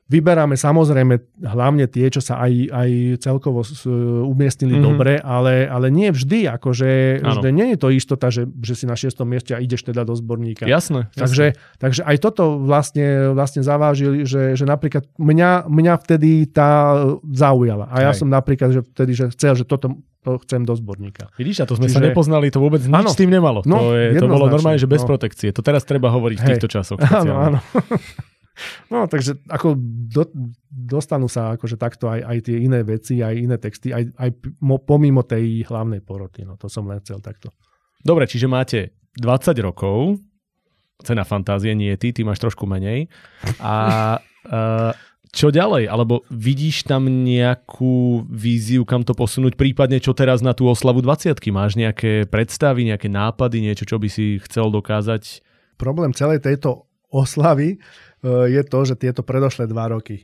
[0.05, 3.89] Vyberáme samozrejme hlavne tie, čo sa aj, aj celkovo s-
[4.21, 4.77] umiestnili Mhm.
[4.77, 4.85] mm-hmm.
[4.93, 6.89] dobre, ale, ale nie vždy, akože
[7.25, 10.13] že nie je to istota, že, že si na šiestom mieste a ideš teda do
[10.13, 10.69] zborníka.
[10.69, 11.09] Jasné.
[11.11, 17.89] Takže, takže aj toto vlastne, vlastne zavážili, že, že napríklad mňa, mňa vtedy tá zaujala.
[17.89, 18.21] A ja Hej.
[18.21, 21.29] som napríklad, že vtedy, že chcel, že toto to chcem do zborníka.
[21.37, 23.13] Vidíš, a to sme sa Čiže- nepoznali, to vôbec nič Áno.
[23.13, 23.61] s tým nemalo.
[23.69, 25.07] No, to, je, to bolo jednoznačne, normálne, že bez no.
[25.13, 25.49] protekcie.
[25.53, 26.49] To teraz treba hovoriť v Hej.
[26.57, 26.97] týchto časoch.
[26.97, 27.59] Áno, áno.
[28.87, 29.75] No, takže ako
[30.07, 30.31] do,
[30.71, 34.29] dostanú sa akože takto aj, aj tie iné veci, aj iné texty, aj, aj
[34.63, 36.47] mo- pomimo tej hlavnej poroty.
[36.47, 37.51] No, to som len chcel takto.
[37.99, 40.23] Dobre, čiže máte 20 rokov,
[41.03, 43.11] cena fantázie nie je ty, ty máš trošku menej.
[43.59, 43.75] A
[44.47, 44.95] uh,
[45.35, 45.91] čo ďalej?
[45.91, 51.35] Alebo vidíš tam nejakú víziu, kam to posunúť, prípadne čo teraz na tú oslavu 20
[51.51, 55.43] Máš nejaké predstavy, nejaké nápady, niečo, čo by si chcel dokázať?
[55.75, 57.77] Problém celej tejto oslavy e,
[58.47, 60.23] je to, že tieto predošlé dva roky.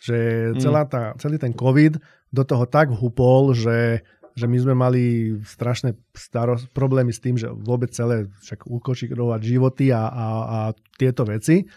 [0.00, 0.18] Že
[0.60, 2.00] celá tá, celý ten COVID
[2.32, 5.02] do toho tak hupol, že, že my sme mali
[5.44, 10.58] strašné starost, problémy s tým, že vôbec celé však ukočírovať životy a, a, a
[10.96, 11.68] tieto veci.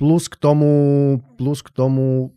[0.00, 0.70] Plus k tomu,
[1.36, 2.32] plus k tomu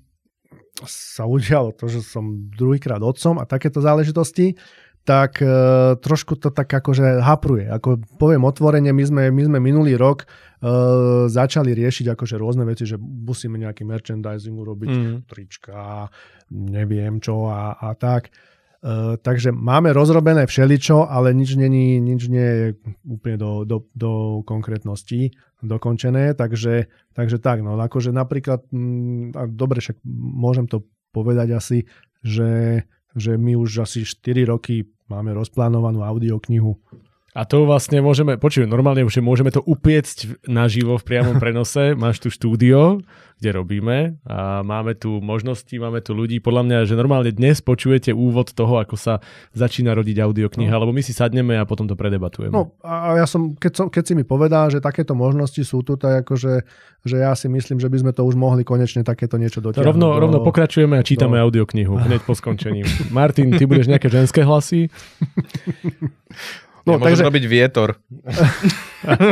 [0.86, 4.60] sa udialo to, že som druhýkrát otcom a takéto záležitosti,
[5.08, 5.48] tak e,
[6.04, 7.72] trošku to tak akože hapruje.
[7.72, 10.66] Ako poviem otvorene, my sme, my sme minulý rok e,
[11.32, 15.18] začali riešiť akože rôzne veci, že musíme nejaký merchandising urobiť, Mm.
[15.24, 16.12] trička,
[16.52, 18.36] neviem čo a, a tak.
[18.78, 22.66] E, takže máme rozrobené všeličo, ale nič, není, nič nie je
[23.10, 24.12] úplne do, do, do
[24.46, 25.34] konkrétností
[25.66, 26.86] dokončené, takže,
[27.18, 31.90] takže tak, no akože napríklad, mm, a dobre, však môžem to povedať asi,
[32.22, 32.86] že,
[33.18, 36.78] že my už asi 4 roky máme rozplánovanú audioknihu.
[37.38, 41.94] A to vlastne môžeme, počuj, normálne už môžeme to upiecť naživo v priamom prenose.
[41.94, 43.06] Máš tu štúdio,
[43.38, 46.42] kde robíme a máme tu možnosti, máme tu ľudí.
[46.42, 49.22] Podľa mňa, že normálne dnes počujete úvod toho, ako sa
[49.54, 50.82] začína rodiť audiokniha, No.
[50.82, 52.50] lebo my si sadneme a potom to predebatujeme.
[52.50, 55.94] No a ja som, keď, som, keď si mi povedal, že takéto možnosti sú tu,
[55.94, 56.66] tak akože,
[57.04, 59.86] že ja si myslím, že by sme to už mohli konečne takéto niečo dotiahnuť.
[59.86, 62.82] rovno, do- rovno pokračujeme a čítame do- audioknihu hneď po skončení.
[63.14, 64.90] Martin, ty budeš nejaké ženské hlasy?
[66.88, 68.00] No, ja takže, robiť vietor.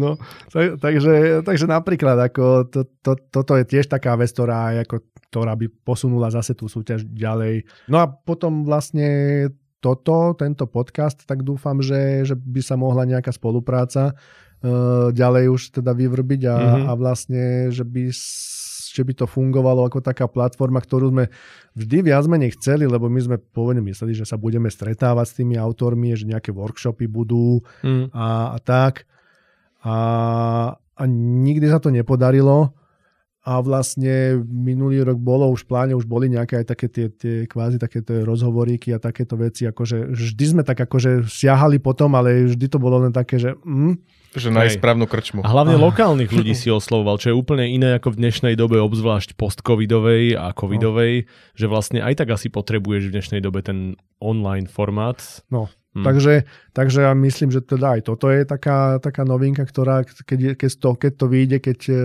[0.00, 0.16] no,
[0.48, 5.52] tak, takže, takže napríklad ako to, to, toto je tiež taká vec, ktorá, ako, ktorá
[5.54, 7.68] by posunula zase tú súťaž ďalej.
[7.86, 9.50] No a potom vlastne
[9.80, 14.12] toto, tento podcast, tak dúfam, že, že by sa mohla nejaká spolupráca
[15.16, 16.82] ďalej už teda vyvrbiť a, Mhm.
[16.84, 18.12] a vlastne, že by,
[18.90, 21.30] že by to fungovalo ako taká platforma, ktorú sme
[21.78, 25.54] vždy viac menej chceli, lebo my sme pôvodne mysleli, že sa budeme stretávať s tými
[25.54, 28.10] autormi, že nejaké workshopy budú Mm.
[28.12, 29.06] a, a tak.
[29.80, 29.96] A,
[30.76, 32.74] a nikdy sa to nepodarilo.
[33.40, 37.34] A vlastne minulý rok bolo už v pláne, už boli nejaké aj také tie, tie
[37.48, 42.66] kvázi takéto rozhovoríky a takéto veci, akože vždy sme tak akože siahali potom, ale vždy
[42.68, 43.96] to bolo len také, že mm,
[44.36, 44.80] Že nájsť Hej.
[44.84, 45.40] správnu krčmu.
[45.40, 45.84] A hlavne Ah.
[45.88, 50.52] lokálnych ľudí si oslovoval, čo je úplne iné ako v dnešnej dobe, obzvlášť post-covidovej a
[50.52, 51.24] covidovej,
[51.56, 55.16] že vlastne aj tak asi potrebuješ v dnešnej dobe ten online formát.
[55.48, 55.72] no.
[55.90, 56.06] Hm.
[56.06, 56.34] Takže,
[56.70, 60.90] takže ja myslím, že teda aj toto je taká, taká novinka, ktorá keď, keď, to,
[60.94, 62.02] keď to vyjde, keď, e,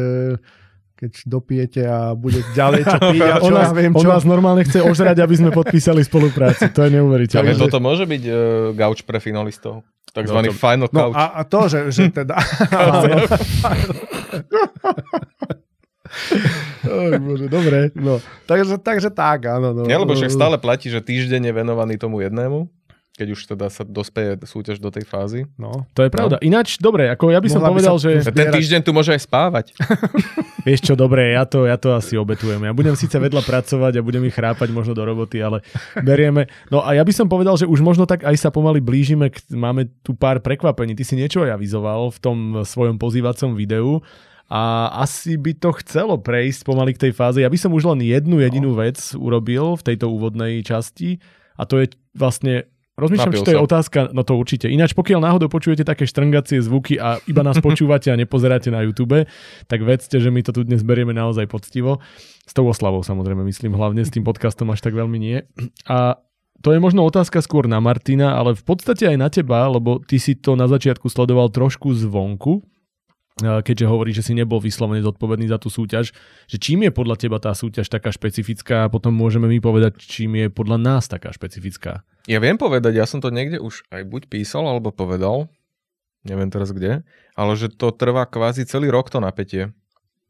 [0.95, 4.09] keď dopijete a bude ďalej čo piť a čo on, nás, ja viem on čo.
[4.09, 6.65] nás normálne chce ožrať, aby sme podpísali spoluprácu.
[6.65, 7.53] To je Ale neuveriteľné.
[7.53, 8.35] toto môže byť uh,
[8.71, 9.83] gauč pre finalistov.
[10.09, 11.13] Takzvaný No to- final No couch.
[11.13, 12.39] a, a to, že, že teda...
[16.85, 17.89] Oj, bože, dobre.
[17.93, 19.73] No, takže, takže tak, áno.
[19.73, 19.83] No.
[19.83, 22.69] Nie, lebo však stále platí, že týždeň je venovaný tomu jednému,
[23.15, 25.47] keď už teda sa dospeje súťaž do tej fázy.
[25.55, 25.87] No.
[25.95, 26.35] To je pravda.
[26.43, 28.09] Ináč, dobre, ako ja by som Mohla by povedal, sa že...
[28.11, 28.55] tu- Ten Zbierať.
[28.59, 29.65] týždeň tu môže aj spávať.
[30.67, 32.59] Vieš čo, dobre, ja to, ja to asi obetujem.
[32.59, 35.63] Ja budem síce vedľa pracovať a budem ich chrápať možno do roboty, ale
[36.01, 36.51] berieme.
[36.67, 39.39] No a ja by som povedal, že už možno tak aj sa pomaly blížime, k,
[39.53, 40.97] máme tu pár prekvapení.
[40.97, 44.01] Ty si niečo aj avizoval v tom svojom pozývacom videu
[44.45, 47.39] a asi by to chcelo prejsť pomaly k tej fáze.
[47.39, 51.17] Ja by som už len jednu jedinú vec urobil v tejto úvodnej časti
[51.57, 52.65] a to je vlastne
[52.95, 53.65] Rozmýšľam, Napil či to je sa.
[53.67, 54.71] otázka, no to určite.
[54.71, 59.27] Ináč, pokiaľ náhodou počujete také štrngacie zvuky a iba nás počúvate a nepozeráte na YouTube,
[59.67, 61.99] tak vedzte, že my to tu dnes berieme naozaj poctivo.
[62.47, 65.43] S tou oslavou samozrejme, myslím hlavne, s tým podcastom až tak veľmi nie.
[65.91, 66.23] A
[66.63, 70.15] to je možno otázka skôr na Martina, ale v podstate aj na teba, lebo ty
[70.15, 72.63] si to na začiatku sledoval trošku zvonku,
[73.35, 76.15] keďže hovorí, že si nebol vyslovene zodpovedný za tú súťaž,
[76.47, 80.39] že čím je podľa teba tá súťaž taká špecifická a potom môžeme my povedať, čím
[80.39, 82.07] je podľa nás taká špecifická.
[82.31, 85.51] Ja viem povedať, ja som to niekde už aj buď písal, alebo povedal,
[86.23, 87.03] neviem teraz kde,
[87.35, 89.75] ale že to trvá kvázi celý rok to napätie.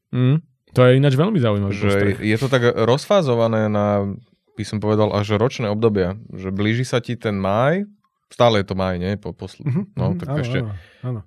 [0.09, 0.41] Mm,
[0.73, 1.71] to je ináč veľmi zaujímavé.
[1.71, 4.17] Že je to tak rozfázované na,
[4.57, 6.17] by som povedal, až ročné obdobia.
[6.33, 7.87] Že blíži sa ti ten máj,
[8.27, 9.15] stále je to máj, nie?
[9.15, 10.73] Po, posl- Mhm, no, mhm, tak áno, ešte, áno,
[11.05, 11.19] áno.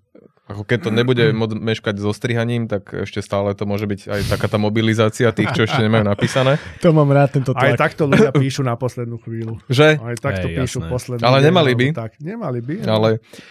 [0.48, 4.20] Ako keď to nebude mo- meškať so strihaním, tak ešte stále to môže byť aj
[4.32, 6.56] taká tá mobilizácia tých, čo ešte nemajú napísané.
[6.84, 7.78] To mám rád, tento Aj tlak.
[7.78, 9.60] takto ľudia píšu na poslednú chvíľu.
[9.68, 10.00] Že?
[10.00, 10.90] Aj takto Hej, píšu jasné.
[10.90, 11.86] poslednú Ale nemali by.
[11.92, 12.74] Tak, nemali by.
[12.88, 13.10] Ale,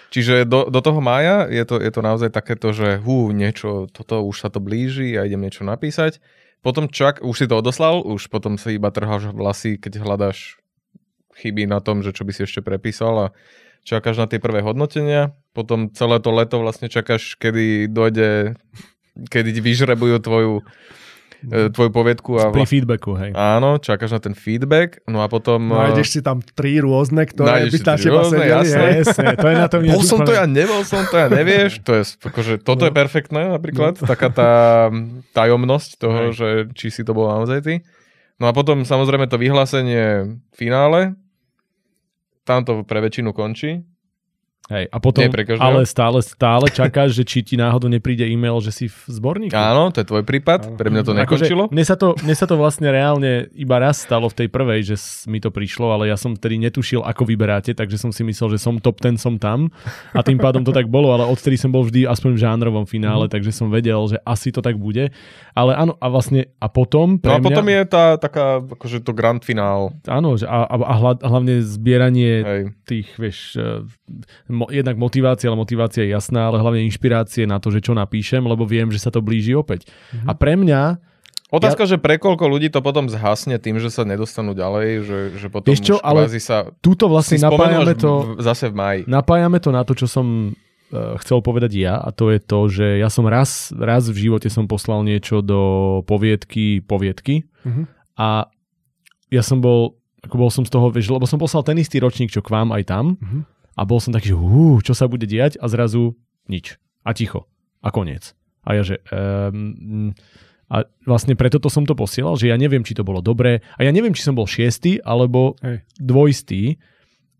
[0.09, 4.25] čiže do, do toho mája je to, je to naozaj takéto, že hú, niečo, toto
[4.25, 6.17] už sa to blíži a idem niečo napísať.
[6.65, 10.57] Potom čak, už si to odoslal, už potom si iba trháš vlasy, keď hľadáš
[11.37, 13.33] chyby na tom, že čo by si ešte prepísal a
[13.85, 15.37] čakáš na tie prvé hodnotenia.
[15.57, 18.53] Potom celé to leto vlastne čakáš, kedy dojde,
[19.25, 20.53] kedy ti vyžrebujú tvoju,
[21.49, 22.69] e, tvoju poviedku a Pri vla...
[22.69, 23.31] feedbacku, hej.
[23.33, 25.73] áno, čakáš na ten feedback, no a potom...
[25.73, 28.53] Nájdeš si tam tri rôzne, ktoré Nájdeš by si na teba rôzne, sedeli.
[28.53, 28.85] jasné.
[29.01, 31.81] Presne, to je na tom Bol som to ja, nebol som to ja, nevieš.
[31.81, 34.51] To je, akože, toto je perfektné napríklad, taká tá
[35.33, 36.37] tajomnosť toho, Hej.
[36.37, 37.81] že či si to bol naozaj ty.
[38.37, 41.17] No a potom samozrejme to vyhlásenie finále,
[42.45, 43.81] tam to pre väčšinu končí.
[44.67, 45.23] Hej, a potom,
[45.57, 49.51] ale stále, stále čakáš, že či ti náhodou nepríde e-mail, že si v zborníku.
[49.51, 51.63] Áno, to je tvoj prípad, pre mňa to nekončilo.
[51.65, 54.79] Akože, mne, sa to, mne sa to vlastne reálne iba raz stalo v tej prvej,
[54.85, 58.53] že mi to prišlo, ale ja som vtedy netušil, ako vyberáte, takže som si myslel,
[58.53, 59.71] že som top ten, som tam
[60.11, 63.25] a tým pádom to tak bolo, ale odtedy som bol vždy aspoň v žánrovom finále,
[63.25, 63.31] Mhm.
[63.31, 65.15] takže som vedel, že asi to tak bude.
[65.53, 68.99] Ale áno, a vlastne, a potom pre No a potom mňa, je tá taká, akože
[68.99, 69.95] to grand finál.
[70.03, 72.61] áno, že a, a, a hla- hlavne zbieranie Hej.
[72.83, 73.81] tých, vieš, eh,
[74.57, 78.41] mo, jednak motivácia, ale motivácia je jasná, ale hlavne inšpirácie na to, že čo napíšem,
[78.41, 79.85] lebo viem, že sa to blíži opäť.
[80.11, 80.25] Mhm.
[80.25, 80.81] A pre mňa,
[81.47, 85.47] Otázka, že pre koľko ľudí to potom zhasne tým, že sa nedostanú ďalej, že, že
[85.47, 89.01] potom Vieš čo, už ale kvázi sa túto vlastne napájame to, v, zase v maji.
[89.07, 92.99] napájame to na to, čo som eh, chcel povedať ja a to je to, že
[92.99, 95.61] ja som raz, raz v živote som poslal niečo do
[96.03, 97.83] poviedky, poviedky Mhm.
[98.19, 98.51] a
[99.27, 102.27] ja som bol, ako bol som z toho, vieš, lebo som poslal ten istý ročník,
[102.27, 103.39] čo k vám aj tam Mhm.
[103.77, 106.17] A bol som taký, že hú, čo sa bude diať a zrazu
[106.49, 106.81] nič.
[107.05, 107.45] A ticho.
[107.85, 108.33] A koniec.
[108.65, 108.99] A ja, že...
[109.13, 110.17] Um,
[110.67, 113.63] a vlastne preto to som to posielal, že ja neviem, či to bolo dobré.
[113.79, 115.87] A ja neviem, či som bol šiestý alebo Hej.
[115.95, 116.75] dvojstý.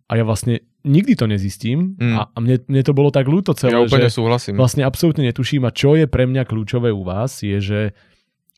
[0.08, 2.00] A ja vlastne nikdy to nezistím.
[2.00, 2.16] Mm.
[2.16, 4.56] A, a mne, mne to bolo tak ľúto celé, Ja úplne že súhlasím.
[4.56, 5.68] vlastne absolútne netuším.
[5.68, 7.80] A čo je pre mňa kľúčové u vás, je, že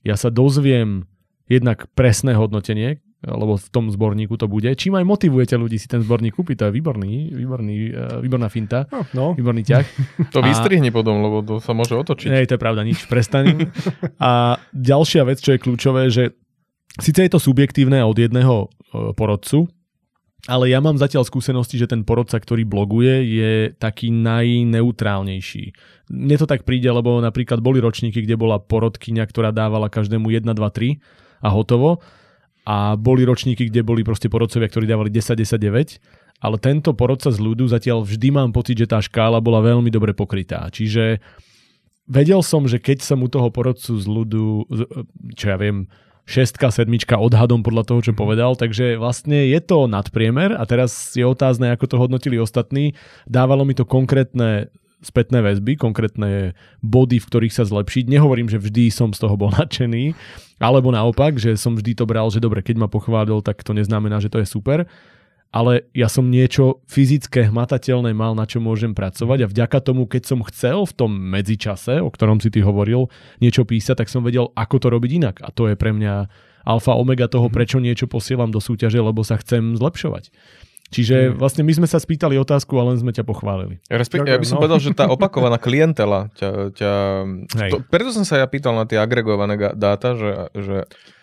[0.05, 1.09] ja sa dozviem
[1.49, 4.71] jednak presné hodnotenie, lebo v tom zborníku to bude.
[4.71, 8.87] Čím aj motivujete ľudí si ten zborník kúpiť, to je výborný, výborný, uh, výborná finta,
[8.87, 9.25] No, no.
[9.35, 9.85] výborný ťah.
[10.35, 12.27] To A- vystrihni potom, lebo to sa môže otočiť.
[12.31, 13.67] Nie, to je pravda, nič, prestaň.
[14.23, 16.31] A ďalšia vec, čo je kľúčové, že
[16.95, 19.67] síce je to subjektívne od jedného e, porodcu,
[20.47, 25.63] ale ja mám zatiaľ skúsenosti, že ten porodca, ktorý bloguje, je taký najneutrálnejší.
[26.09, 30.47] Mne to tak príde, lebo napríklad boli ročníky, kde bola porodkyňa, ktorá dávala každému 1,
[30.47, 30.95] 2, 3
[31.43, 31.99] a hotovo.
[32.69, 35.97] A boli ročníky, kde boli proste porodcovia, ktorí dávali 10, 10, 9.
[36.39, 40.13] Ale tento porodca z ľudu zatiaľ vždy mám pocit, že tá škála bola veľmi dobre
[40.13, 40.69] pokrytá.
[40.69, 41.17] Čiže
[42.05, 44.69] vedel som, že keď som u toho porodcu z ľudu,
[45.33, 45.89] čo ja viem,
[46.29, 51.25] šestka, sedmička odhadom podľa toho, čo povedal, takže vlastne je to nadpriemer a teraz je
[51.25, 52.93] otázne, ako to hodnotili ostatní.
[53.25, 58.11] Dávalo mi to konkrétne spätné väzby, konkrétne body, v ktorých sa zlepšiť.
[58.11, 60.13] Nehovorím, že vždy som z toho bol nadšený,
[60.59, 64.19] alebo naopak, že som vždy to bral, že dobre, keď ma pochválil, tak to neznamená,
[64.19, 64.85] že to je super
[65.49, 70.29] ale ja som niečo fyzické, hmatateľné mal, na čo môžem pracovať a vďaka tomu, keď
[70.29, 73.09] som chcel v tom medzičase, o ktorom si ty hovoril,
[73.41, 75.35] niečo písať, tak som vedel, ako to robiť inak.
[75.41, 76.29] A to je pre mňa
[76.69, 80.29] alfa omega toho, prečo niečo posielam do súťaže, lebo sa chcem zlepšovať.
[80.89, 83.77] Čiže vlastne my sme sa spýtali otázku a len sme ťa pochválili.
[83.93, 84.65] Respekt, ja by som no.
[84.65, 86.73] povedal, že tá opakovaná klientela ťa...
[86.73, 86.91] ťa
[87.61, 87.69] Hej.
[87.69, 90.77] to, preto som sa ja pýtal na tie agregované dáta, že, že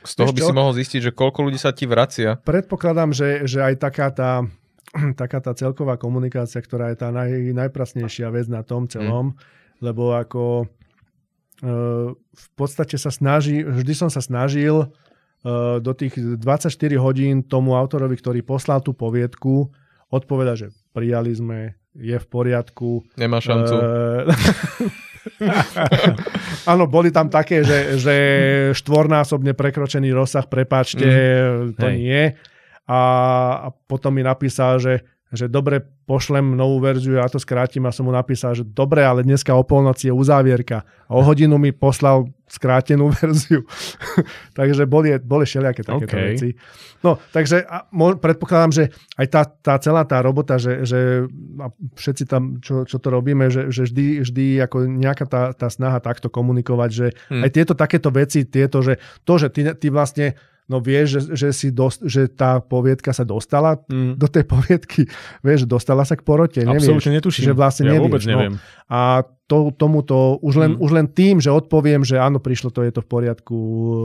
[0.06, 2.38] z toho Vieš by si mohol zistiť, že koľko ľudí sa ti vracia.
[2.46, 4.46] Predpokladám, že, že aj taká tá,
[5.20, 9.34] taká tá celková komunikácia, ktorá je tá naj, najprasnejšia vec na tom celom,
[9.82, 10.66] lebo ako e,
[12.14, 14.88] v podstate sa snaží, vždy som sa snažil e,
[15.78, 19.70] do tých 24 hodín tomu autorovi, ktorý poslal tú poviedku,
[20.10, 21.58] odpovedať, že prijali sme,
[21.94, 23.06] je v poriadku.
[23.14, 23.74] Nemá šancu.
[23.74, 23.82] E,
[26.70, 28.14] Áno, boli tam také, že, že
[28.78, 31.06] štvornásobne prekročený rozsah, prepáčte,
[31.74, 31.96] to Hej.
[31.98, 32.22] nie.
[32.86, 33.00] A,
[33.66, 35.02] a potom mi napísal, že,
[35.36, 39.20] že dobre, pošlem novú verziu, ja to skrátim a som mu napísal, že dobre, ale
[39.22, 40.88] dneska o polnoci je uzávierka.
[41.06, 43.68] A o hodinu mi poslal skrátenú verziu.
[44.56, 46.22] takže boli, boli všelijaké takéto OK.
[46.32, 46.48] veci.
[47.04, 48.84] No, takže a, mo, predpokladám, že
[49.20, 51.28] aj tá, tá celá tá robota, že, že
[51.60, 55.68] a všetci tam, čo, čo to robíme, že, že vždy, vždy ako nejaká tá, tá
[55.68, 57.42] snaha takto komunikovať, že Hm.
[57.42, 61.48] aj tieto takéto veci, tieto, že to, že ty, ty vlastne no vieš, že, že,
[61.54, 64.18] si dost, že tá poviedka sa dostala Mm.
[64.18, 65.06] do tej poviedky,
[65.40, 67.06] vieš, dostala sa k porote, nevieš.
[67.06, 67.44] Netuším.
[67.50, 68.30] Že vlastne ja nevieš, vôbec no.
[68.34, 68.54] neviem.
[68.90, 70.82] A to, tomuto, už len, Mm.
[70.82, 73.56] už len tým, že odpoviem, že áno, prišlo to, je to v poriadku,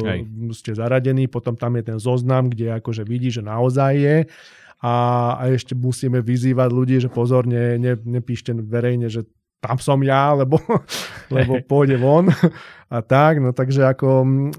[0.06, 0.19] Hej.
[0.54, 4.17] ste zaradení, potom tam je ten zoznam, kde akože vidí, že naozaj je.
[4.82, 4.93] A,
[5.38, 9.26] a ešte musíme vyzývať ľudí, že pozorne, ne, nepíšte verejne, že
[9.62, 10.58] tam som ja, lebo,
[11.34, 12.30] lebo pôjde von.
[12.89, 14.52] A tak, no takže ako mm,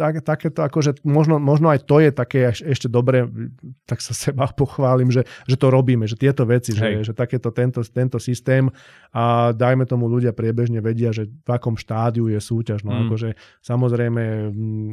[0.00, 3.28] tak, takéto akože možno, možno aj to je také ešte dobre,
[3.84, 6.94] tak sa seba pochválim, že, že to robíme, že tieto veci, že, Hej.
[7.04, 8.72] že takéto tento, tento systém
[9.12, 12.80] a dajme tomu ľudia priebežne vedia, že v akom štádiu je súťaž.
[12.82, 13.06] No Mm.
[13.06, 13.28] akože
[13.62, 14.92] samozrejme mm,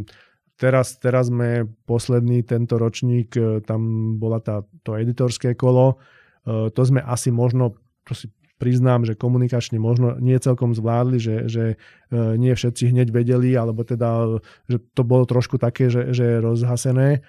[0.60, 5.98] teraz, teraz sme posledný tento ročník, e, tam bola tá, to editorské kolo,
[6.48, 7.76] E, to sme asi možno,
[8.08, 11.64] to si priznám, že komunikačne možno nie celkom zvládli, že, že
[12.06, 16.38] e, nie všetci hneď vedeli, alebo teda, že to bolo trošku také, že, že je
[16.40, 17.10] rozhasené.
[17.14, 17.20] E,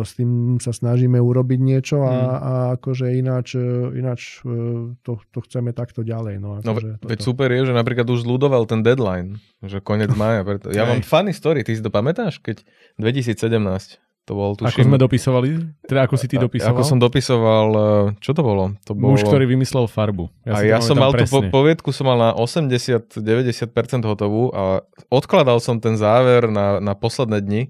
[0.00, 2.28] S tým sa snažíme urobiť niečo a, Mm.
[2.40, 4.52] a akože ináč, e, ináč e,
[4.98, 6.38] to, to chceme takto ďalej.
[6.38, 7.26] No, No, akože ve- veď toto.
[7.26, 10.42] super je, že napríklad už zludoval ten deadline, že konec mája.
[10.42, 10.70] Preto...
[10.70, 12.38] Ja mám funny story, ty si to pamätáš?
[12.38, 12.62] Keď
[12.98, 14.88] 2017 to bol, Ako tuším...
[14.88, 15.48] sme dopisovali?
[15.84, 16.72] Teda ako si ty a- dopisoval?
[16.72, 17.84] Ako som dopisoval, e,
[18.24, 18.72] čo to bolo?
[18.88, 19.12] To bolo...
[19.12, 20.32] Muž, ktorý vymyslel farbu.
[20.48, 21.52] a si ja som mal tú presne.
[21.52, 23.20] poviedku som mal na 80-90%
[24.02, 24.80] hotovú a
[25.12, 27.62] odkladal som ten záver na, na posledné dni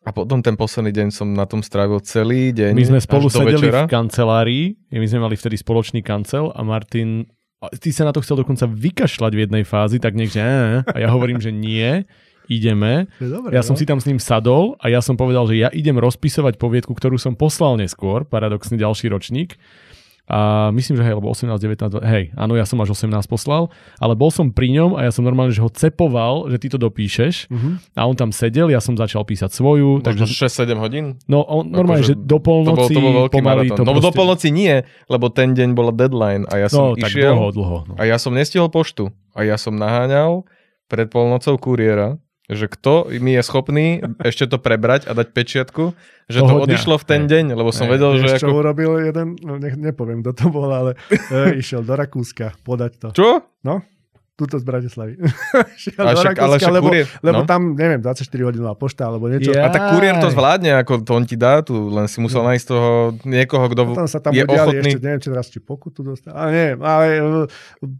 [0.00, 2.72] a potom ten posledný deň som na tom strávil celý deň.
[2.72, 3.84] My sme spolu sedeli večera.
[3.84, 7.28] v kancelárii, my sme mali vtedy spoločný kancel a Martin,
[7.60, 11.12] a ty sa na to chcel dokonca vykašľať v jednej fázi, tak "Á", a ja
[11.12, 12.08] hovorím, že nie,
[12.50, 13.06] ideme.
[13.16, 13.78] Dobré, Ja som no?
[13.78, 17.14] si tam s ním sadol a ja som povedal, že ja idem rozpisovať poviedku, ktorú
[17.14, 19.54] som poslal neskôr, paradoxne ďalší ročník.
[20.26, 23.66] A myslím, že hej, lebo 18, 19, hej, áno, ja som až 18 poslal,
[23.98, 26.78] ale bol som pri ňom a ja som normálne, že ho cepoval, že ty to
[26.78, 27.98] dopíšeš Mhm.
[27.98, 31.18] a on tam sedel, ja som začal písať svoju, Možno takže 6-7 hodín.
[31.26, 33.76] no on normálne, Akože že do To bol, polnoci to bol veľký pomaly maratón.
[33.76, 34.74] to No do proste- polnoci nie,
[35.08, 37.76] lebo ten deň bola deadline a ja som No, tak išiel dlho, dlho.
[37.90, 37.94] No.
[37.98, 40.46] a ja som nestihol poštu a ja som naháňal
[40.86, 43.86] pred polnocou kuriéra, že kto mi je schopný
[44.18, 45.94] ešte to prebrať a dať pečiatku,
[46.26, 46.66] že to Toho dňa.
[46.66, 47.92] odišlo v ten deň, lebo som Hej.
[47.94, 48.58] vedel, že Vieš, čo ako...
[48.58, 53.08] urobil jeden, no nech, nepoviem, kto to bol, ale e, išiel do Rakúska podať to.
[53.14, 53.46] Čo?
[53.62, 53.86] No,
[54.40, 55.20] tuto z Bratislavy.
[56.00, 57.48] Ale však- ale však lebo, kurier- lebo no.
[57.48, 59.52] tam, neviem, 24 hodinová pošta alebo niečo.
[59.52, 59.60] Je.
[59.60, 60.34] A tak kuriér to Jaj.
[60.34, 62.90] zvládne, ako to on ti dá, tu len si musel nájsť toho
[63.28, 64.90] niekoho, kto Potom sa tam je udiali ochotný.
[64.96, 67.44] ešte, neviem, či raz či pokutu dostal, ale neviem, ale uh,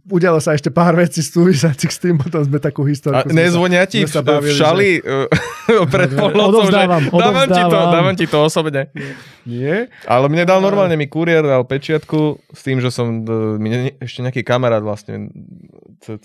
[0.09, 3.21] udialo sa ešte pár vecí súvisiacich s tým, potom sme takú históriu.
[3.21, 7.61] A nezvonia ti v, sa v bavili, šali uh, pred polnocou, že Odovzdávam, dávam ti
[7.61, 8.81] to, dávam ti to osobne.
[9.43, 9.89] Nie?
[10.05, 13.25] Ale mne dal normálne mi kuriér, dal pečiatku s tým, že som,
[13.57, 15.29] ne- ešte nejaký kamarát vlastne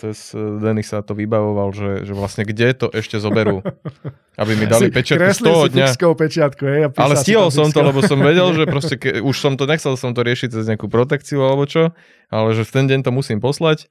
[0.06, 3.66] cez eh, Denisa to vybavoval, že, že vlastne kde to ešte zoberú,
[4.42, 5.88] aby mi dali pečiatku z toho dňa.
[5.96, 6.80] pečiatku, hej?
[6.86, 9.98] a Ale stihol som to, lebo som vedel, že proste ke, už som to, nechcel
[9.98, 11.90] som to riešiť cez nejakú protekciu alebo čo,
[12.30, 13.90] ale že v ten deň to musím poslať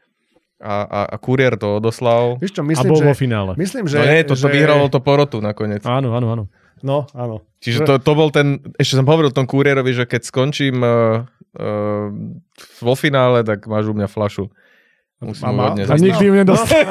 [0.63, 2.39] a, a, a kuriér to odoslal.
[2.39, 3.07] Vieš čo, A myslím, bol že...
[3.11, 3.51] vo finále.
[3.59, 3.97] Myslím, Že, že...
[3.99, 4.53] no nie, to, to že...
[4.55, 5.84] vyhralo to porotu nakoniec.
[5.84, 6.43] Áno, áno, áno.
[6.84, 7.41] No, áno.
[7.63, 11.24] Čiže to, to bol ten, ešte som hovoril tom kuriérovi, že keď skončím uh,
[11.57, 12.07] uh,
[12.84, 14.51] vo finále, tak máš u mňa flašu.
[15.18, 15.89] Musím A mu má- odniesť.
[15.89, 16.82] A nikdy ju nedostal.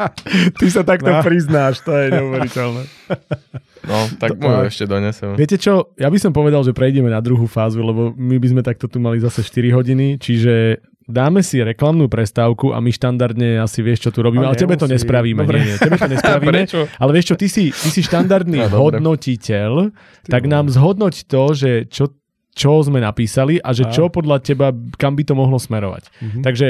[0.58, 1.22] Ty sa takto No.
[1.22, 2.82] priznáš, to je neuveriteľné.
[3.80, 5.32] No, tak mu ju ešte donesem.
[5.34, 8.60] Viete čo, ja by som povedal, že prejdeme na druhú fázu, lebo my by sme
[8.60, 13.80] takto tu mali zase 4 hodiny, čiže dáme si reklamnú prestávku a my štandardne asi
[13.80, 15.40] vieš, čo tu robíme, A ale tebe to nespravíme.
[15.40, 15.58] Dobre.
[15.58, 16.52] Nie, nie, tebe to nespravíme.
[16.60, 16.80] Prečo?
[16.92, 19.00] Ale vieš čo, ty si, ty si štandardný No, dobre.
[19.00, 19.72] hodnotiteľ,
[20.24, 22.12] tak nám zhodnoť to, že čo,
[22.52, 23.90] čo sme napísali a že A.
[23.90, 26.12] čo podľa teba, kam by to mohlo smerovať.
[26.20, 26.40] Mhm.
[26.42, 26.68] Takže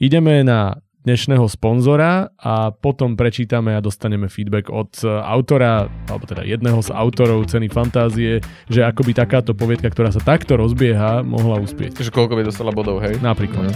[0.00, 6.44] ideme na dnešného sponzora a potom prečítame a dostaneme feedback od e, autora, alebo teda
[6.44, 11.60] jedného z autorov ceny fantázie, že ako by takáto poviedka, ktorá sa takto rozbieha, mohla
[11.60, 12.00] uspieť.
[12.00, 13.16] Že koľko by dostala bodov, hej?
[13.20, 13.72] Napríklad.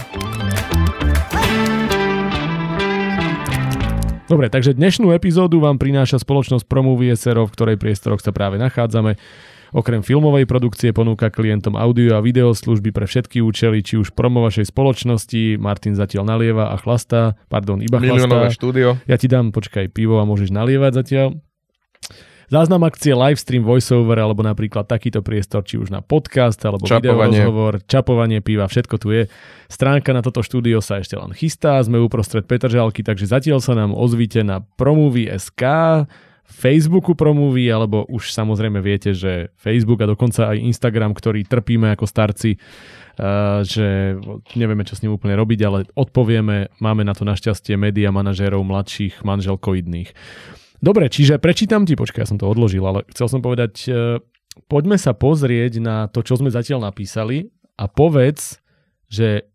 [4.25, 9.21] Dobre, takže dnešnú epizódu vám prináša spoločnosť Promovie SRO, v ktorej priestoroch sa práve nachádzame.
[9.73, 14.43] Okrem filmovej produkcie ponúka klientom audio a video služby pre všetky účely, či už promo
[14.45, 18.57] vašej spoločnosti, Martin zatiaľ nalieva a chlastá, pardon, iba Miliónové chlastá.
[18.59, 19.01] štúdio.
[19.09, 21.27] Ja ti dám, počkaj, pivo a môžeš nalievať zatiaľ.
[22.45, 27.41] Záznam akcie, livestream, voiceover alebo napríklad takýto priestor, či už na podcast alebo Čapovanie.
[27.41, 29.25] videorozhovor, čapovanie piva, všetko tu je.
[29.65, 33.97] Stránka na toto štúdio sa ešte len chystá, sme uprostred Petržalky, takže zatiaľ sa nám
[33.97, 35.61] ozvite na Promovy.sk,
[36.45, 42.05] Facebooku Promovy, alebo už samozrejme viete, že Facebook a dokonca aj Instagram, ktorý trpíme ako
[42.05, 44.13] starci, uh, že
[44.53, 49.25] nevieme, čo s ním úplne robiť, ale odpovieme, máme na to našťastie média manažérov mladších
[49.25, 50.13] manželkoidných.
[50.85, 54.21] Dobre, čiže prečítam ti, počkaj, ja som to odložil, ale chcel som povedať, e,
[54.69, 58.61] poďme sa pozrieť na to, čo sme zatiaľ napísali a povedz,
[59.09, 59.49] že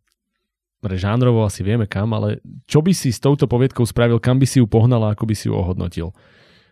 [0.83, 4.59] žánrovo asi vieme kam, ale čo by si s touto poviedkou spravil, kam by si
[4.59, 6.11] ju pohnal a ako by si ju ohodnotil?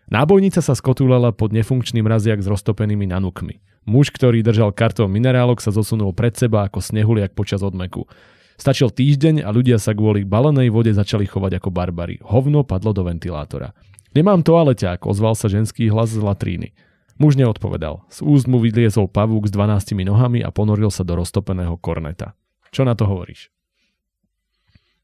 [0.09, 3.61] Nábojnica sa skotúlala pod nefunkčný mraziak s roztopenými nanukmi.
[3.85, 8.09] Muž, ktorý držal kartón minerálok, sa zosunul pred seba ako snehuliak počas odmeku.
[8.57, 12.17] Stačil týždeň a ľudia sa kvôli balenej vode začali chovať ako barbary.
[12.25, 13.77] Hovno padlo do ventilátora.
[14.17, 16.73] Nemám toaleťák, ozval sa ženský hlas z latríny.
[17.21, 18.01] Muž neodpovedal.
[18.09, 22.33] Z úst mu vyliezol pavúk s 12 nohami a ponoril sa do roztopeného korneta.
[22.73, 23.53] Čo na to hovoríš?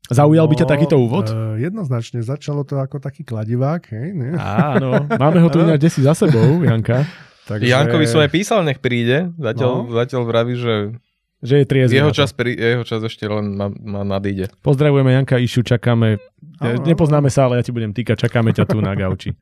[0.06, 1.26] Zaujal by ťa takýto úvod?
[1.28, 4.14] Uh, jednoznačne, začalo to ako taký kladivák, hej?
[4.14, 4.38] Nie?
[4.38, 7.10] Áno, máme ho tu ináč desi za sebou, Janka.
[7.46, 7.66] Takže...
[7.66, 9.30] Jankovi som aj písal, nech príde.
[9.36, 9.90] Zatiaľ, No.
[9.92, 10.98] zatiaľ vraví, že
[11.42, 11.94] Že je triezvy.
[11.96, 14.50] jeho čas, pri, jeho čas ešte len má, má nadíde.
[14.60, 16.18] Pozdravujeme Janka Išu, čakáme.
[16.58, 19.34] Áno, Nepoznáme sa, ale ja ti budem týkať, čakáme ťa tu na gauči.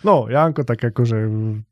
[0.00, 1.16] No, Janko, tak akože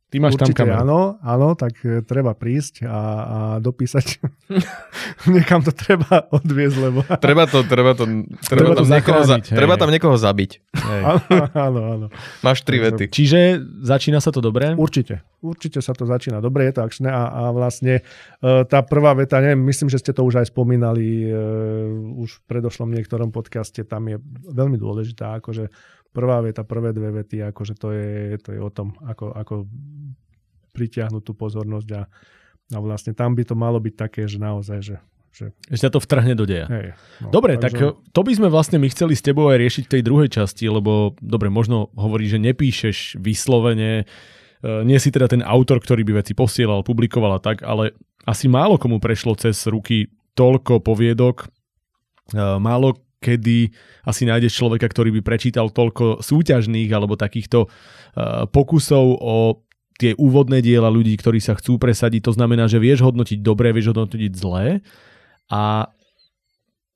[0.09, 0.81] Ty máš tam určite kameru.
[0.81, 4.25] áno, áno, tak e, treba prísť a, a dopísať.
[5.37, 7.05] Niekam to treba odviezť, lebo...
[7.21, 8.09] Treba to, treba to,
[8.49, 10.51] Treba treba, to tam, niekoho za, treba tam niekoho zabiť.
[10.81, 11.03] Hej.
[11.13, 12.07] áno, áno, áno.
[12.41, 13.13] Máš tri vety.
[13.13, 14.73] Čiže začína sa to dobre?
[14.81, 15.21] Určite.
[15.45, 18.03] Určite sa to začína dobre, je to akčné a, a vlastne e,
[18.65, 21.37] tá prvá veta, neviem, myslím, že ste to už aj spomínali e,
[22.17, 24.17] už v predošlom niektorom podcaste, tam je
[24.57, 25.69] veľmi dôležitá, akože
[26.13, 29.55] prvá veta, prvé dve vety, akože to je, to je o tom, ako, ako
[30.73, 32.03] pritiahnuť tú pozornosť a,
[32.75, 34.97] a vlastne tam by to malo byť také, že naozaj, že,
[35.35, 36.67] že Ešte to vtrhne do deja.
[36.71, 36.95] hej.
[37.23, 37.75] No, Dobre, tak
[38.15, 41.19] to by sme vlastne my chceli s tebou aj riešiť v tej druhej časti, lebo
[41.19, 44.05] dobre, možno hovorí, že nepíšeš vyslovene, e,
[44.87, 47.95] nie si teda ten autor, ktorý by veci posielal, publikoval a tak, ale
[48.29, 51.47] asi málo komu prešlo cez ruky toľko poviedok, e,
[52.63, 53.75] málo kedy
[54.07, 57.69] asi nájdeš človeka, ktorý by prečítal toľko súťažných alebo takýchto e,
[58.51, 59.63] pokusov o
[59.99, 62.31] tie úvodné diela ľudí, ktorí sa chcú presadiť.
[62.31, 64.81] To znamená, že vieš hodnotiť dobre, vieš hodnotiť zlé.
[65.51, 65.91] A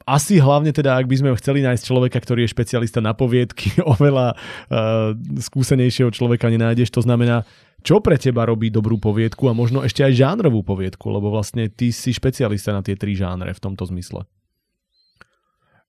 [0.06, 4.34] asi hlavne teda, ak by sme chceli nájsť človeka, ktorý je špecialista na poviedky, oveľa
[4.34, 6.94] uh, skúsenejšieho človeka nenájdeš.
[6.94, 7.42] To znamená,
[7.82, 11.90] čo pre teba robí dobrú poviedku a možno ešte aj žánrovú poviedku, lebo vlastne ty
[11.90, 14.22] si špecialista na tie tri žánre v tomto zmysle.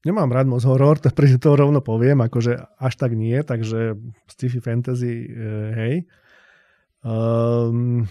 [0.03, 3.97] Nemám rád moc horor, to, to rovno poviem, akože až tak nie, takže
[4.29, 5.95] sci-fi fantasy, e, hej.
[7.03, 8.07] Um,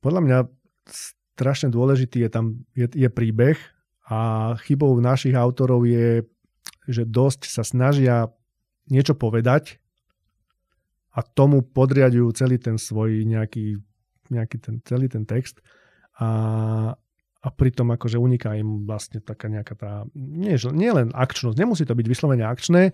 [0.00, 0.38] podľa mňa
[1.36, 3.60] strašne dôležitý je tam je, je príbeh
[4.08, 6.24] a chybou našich autorov je,
[6.88, 8.32] že dosť sa snažia
[8.88, 9.76] niečo povedať
[11.12, 13.76] a tomu podriadujú celý ten svoj nejaký,
[14.32, 15.60] nejaký ten, celý ten text
[16.16, 16.96] a,
[17.48, 21.96] a pritom akože uniká im vlastne taká nejaká tá, nie, nie len akčnosť, nemusí to
[21.96, 22.92] byť vyslovene akčné,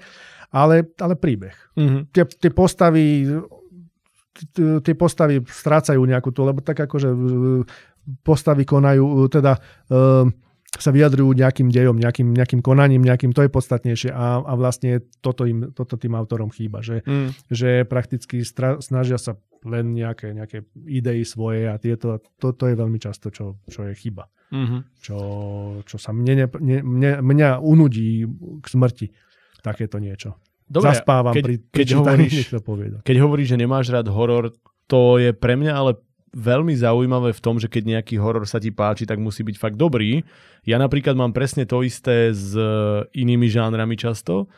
[0.54, 1.58] ale, ale príbeh.
[1.74, 2.02] Mm-hmm.
[2.14, 3.26] Tie, tie postavy
[4.58, 7.06] tie postavy strácajú nejakú tú, lebo tak akože
[8.26, 9.60] postavy konajú, teda e,
[10.80, 15.46] sa vyjadrujú nejakým dejom, nejakým, nejakým konaním, nejakým, to je podstatnejšie a, a vlastne toto,
[15.46, 17.50] im, toto tým autorom chýba, že, mm.
[17.50, 23.00] že prakticky stra, snažia sa len nejaké, nejaké idei svoje a tieto, toto je veľmi
[23.00, 24.28] často, čo, čo je chyba.
[24.52, 24.80] Mm-hmm.
[25.00, 25.18] Čo,
[25.88, 28.28] čo sa mne, mne, mne, mňa unudí
[28.60, 29.06] k smrti
[29.64, 30.36] takéto niečo.
[30.68, 32.72] Dobre, Zaspávam keď, pri, pri keď hovoríš, to
[33.04, 34.52] Keď hovoríš, že nemáš rád horor,
[34.84, 35.96] to je pre mňa ale
[36.34, 39.78] veľmi zaujímavé v tom, že keď nejaký horor sa ti páči, tak musí byť fakt
[39.78, 40.26] dobrý.
[40.66, 42.52] Ja napríklad mám presne to isté s
[43.14, 44.50] inými žánrami často,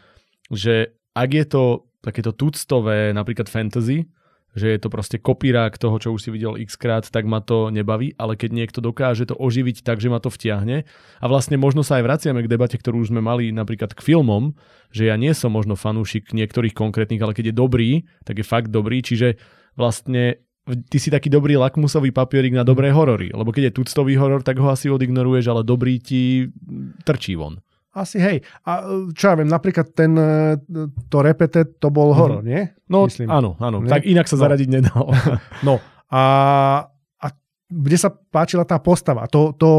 [0.48, 1.62] že ak je to
[2.00, 4.08] takéto tuctové, napríklad fantasy,
[4.56, 7.68] že je to proste kopírák toho, čo už si videl x krát, tak ma to
[7.68, 10.88] nebaví, ale keď niekto dokáže to oživiť tak, že ma to vtiahne
[11.20, 14.56] a vlastne možno sa aj vraciame k debate, ktorú už sme mali napríklad k filmom,
[14.88, 17.90] že ja nie som možno fanúšik niektorých konkrétnych, ale keď je dobrý,
[18.24, 19.36] tak je fakt dobrý, čiže
[19.76, 24.42] vlastne ty si taký dobrý lakmusový papierik na dobré horory, lebo keď je tuctový horor,
[24.42, 26.50] tak ho asi odignoruješ, ale dobrý ti
[27.06, 27.62] trčí von.
[27.96, 28.44] Asi hej.
[28.68, 28.84] A
[29.16, 30.60] čo ja viem, napríklad ten, e,
[31.08, 32.18] to repete, to bol mhm.
[32.18, 32.66] horor, nie?
[32.90, 33.30] No Myslím.
[33.32, 33.80] áno, áno.
[33.80, 33.90] Nie?
[33.94, 34.42] Tak inak sa no.
[34.42, 35.08] zaradiť nedalo.
[35.66, 36.22] no a,
[37.22, 37.26] a
[37.70, 39.70] kde sa páčila tá postava, to, to,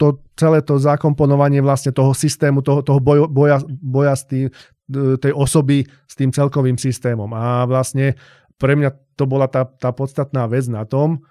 [0.00, 4.50] to celé to zakomponovanie vlastne toho systému, toho, toho boja, boja, boja s tým,
[5.20, 7.28] tej osoby s tým celkovým systémom.
[7.36, 8.16] A vlastne
[8.58, 11.22] pre mňa to bola tá, tá podstatná vec na tom,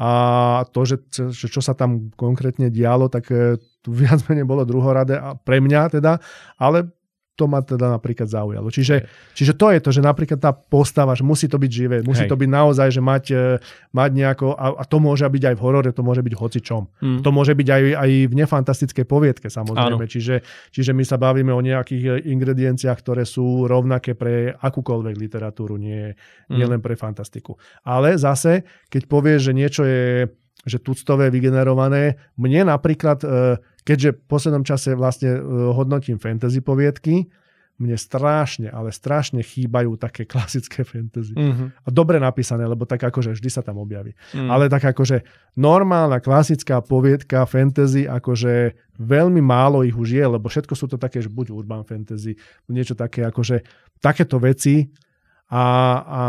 [0.00, 4.64] a to, že, že čo sa tam konkrétne dialo, tak e, tu viac menej bolo
[4.64, 6.16] druhoradé pre mňa teda,
[6.56, 6.88] ale
[7.36, 8.68] to ma teda napríklad zaujalo.
[8.68, 12.28] Čiže, čiže to je to, že napríklad tá postava, že musí to byť živé, musí
[12.28, 12.30] Hej.
[12.30, 13.44] to byť naozaj, že mať, e,
[13.96, 16.82] mať nejako, a, a to môže byť aj v horore, to môže byť hocičom.
[17.00, 17.20] Mm.
[17.24, 20.04] To môže byť aj, aj v nefantastickej poviedke samozrejme.
[20.04, 25.80] Čiže, čiže my sa bavíme o nejakých e, ingredienciách, ktoré sú rovnaké pre akúkoľvek literatúru,
[25.80, 26.52] nie, mm.
[26.52, 27.56] nie len pre fantastiku.
[27.88, 30.28] Ale zase, keď povieš, že niečo je
[30.64, 32.20] že tuctové vygenerované.
[32.36, 35.40] Mne napríklad, e, keďže v poslednom čase vlastne e,
[35.72, 37.28] hodnotím fantasy poviedky,
[37.80, 41.32] mne strašne, ale strašne chýbajú také klasické fantasy.
[41.32, 41.68] Mm-hmm.
[41.84, 44.12] A dobre napísané, lebo tak akože vždy sa tam objaví.
[44.36, 44.52] Mm.
[44.52, 45.24] Ale tak akože
[45.56, 51.24] normálna klasická poviedka fantasy, akože veľmi málo ich už je, lebo všetko sú to také,
[51.24, 52.36] že buď urban fantasy,
[52.68, 53.64] niečo také akože
[54.04, 54.92] takéto veci
[55.48, 55.64] a,
[56.04, 56.22] a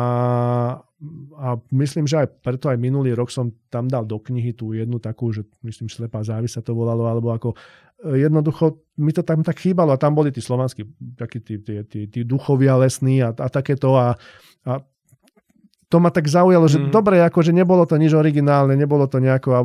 [1.41, 5.01] a myslím, že aj preto aj minulý rok som tam dal do knihy tú jednu
[5.01, 7.57] takú, že myslím, slepá závis sa to volalo, alebo ako
[8.05, 10.85] e, jednoducho mi to tam tak chýbalo a tam boli tí slovanskí,
[11.17, 14.13] takí tí, tí, tí, tí duchovia lesní a, a takéto a,
[14.69, 14.73] a
[15.89, 16.93] to ma tak zaujalo, že mm.
[16.93, 19.61] dobre, akože nebolo to nič originálne, nebolo to nejako, e,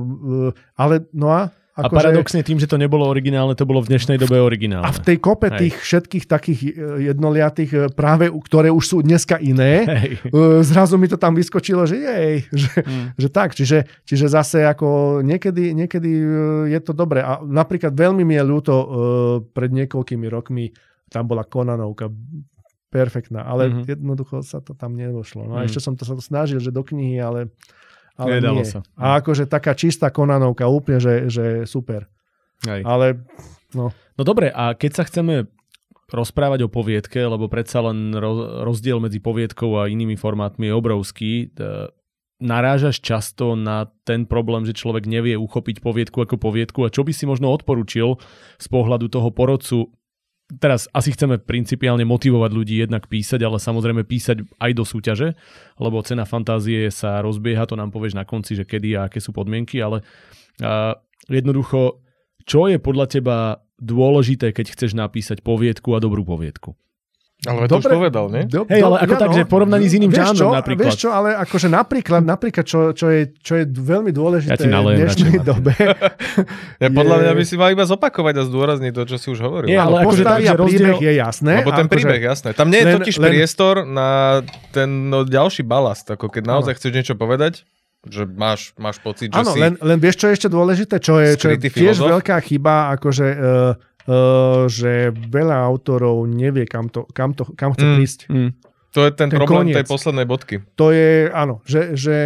[0.80, 2.46] ale no a ako a paradoxne že...
[2.48, 4.88] tým, že to nebolo originálne, to bolo v dnešnej dobe originálne.
[4.88, 5.60] A v tej kope Hej.
[5.60, 6.68] tých všetkých takých e,
[7.12, 10.10] jednoliatých e, práve, ktoré už sú dneska iné, Hej.
[10.24, 13.20] E, zrazu mi to tam vyskočilo, že jej, že, hmm.
[13.20, 13.52] že tak.
[13.52, 16.10] Čiže, čiže zase ako niekedy, niekedy
[16.72, 17.20] je to dobré.
[17.20, 18.74] A napríklad veľmi mi je ľúto,
[19.52, 20.72] pred niekoľkými rokmi
[21.12, 22.08] tam bola Konanovka
[22.90, 23.84] perfektná, ale mm-hmm.
[23.84, 25.44] jednoducho sa to tam nedošlo.
[25.44, 25.66] No a mm.
[25.68, 27.52] ešte som to sa to snažil, že do knihy, ale
[28.16, 28.68] ale Nedalo nie.
[28.68, 28.80] sa.
[28.96, 32.08] A akože taká čistá konanovka, úplne, že, že super.
[32.64, 32.80] Aj.
[32.80, 33.20] Ale,
[33.76, 33.92] no.
[33.92, 35.48] No dobre, a keď sa chceme
[36.08, 38.14] rozprávať o poviedke, lebo predsa len
[38.64, 41.32] rozdiel medzi poviedkou a inými formátmi je obrovský,
[42.38, 47.12] narážaš často na ten problém, že človek nevie uchopiť poviedku ako poviedku a čo by
[47.12, 48.20] si možno odporučil
[48.60, 49.90] z pohľadu toho porodcu
[50.46, 55.28] teraz asi chceme principiálne motivovať ľudí jednak písať, ale samozrejme písať aj do súťaže,
[55.82, 59.34] lebo cena fantázie sa rozbieha, to nám povieš na konci, že kedy a aké sú
[59.34, 60.06] podmienky, ale
[60.62, 60.94] uh,
[61.26, 61.98] jednoducho,
[62.46, 63.36] čo je podľa teba
[63.82, 66.78] dôležité, keď chceš napísať poviedku a dobrú poviedku?
[67.44, 68.42] Ale to Dobre, už povedal, nie?
[68.48, 70.88] Do, Hej, ale ako ja, tak, no, že porovnaní s iným žánrom napríklad.
[70.88, 74.96] Vieš čo, ale akože napríklad, napríklad čo, čo, je, čo je veľmi dôležité ja v
[74.96, 75.76] dnešnej dobe.
[76.82, 76.96] ja je...
[76.96, 79.68] podľa mňa by si mal iba zopakovať a zdôrazniť to, čo si už hovoril.
[79.68, 81.54] Nie, ale akože tak, že príbeh je jasné.
[81.60, 82.30] Lebo ten príbeh, akože...
[82.32, 82.48] jasné.
[82.56, 83.28] Tam nie je totiž len...
[83.28, 84.40] priestor na
[84.72, 86.08] ten no, ďalší balast.
[86.08, 87.68] Ako keď naozaj chceš niečo povedať,
[88.06, 89.60] že máš, máš pocit, že ano, si...
[89.60, 93.26] len, len vieš, čo je ešte dôležité, čo je, čo je tiež veľká chyba, akože
[93.28, 93.95] uh,
[94.66, 97.94] že veľa autorov nevie, kam, to, kam, to, kam chce Mm.
[97.94, 98.20] prísť.
[98.28, 98.50] Mm.
[98.90, 99.76] To je ten, Ten problém koniec.
[99.76, 100.62] tej poslednej bodky.
[100.74, 101.92] To je, áno, že...
[101.92, 102.16] že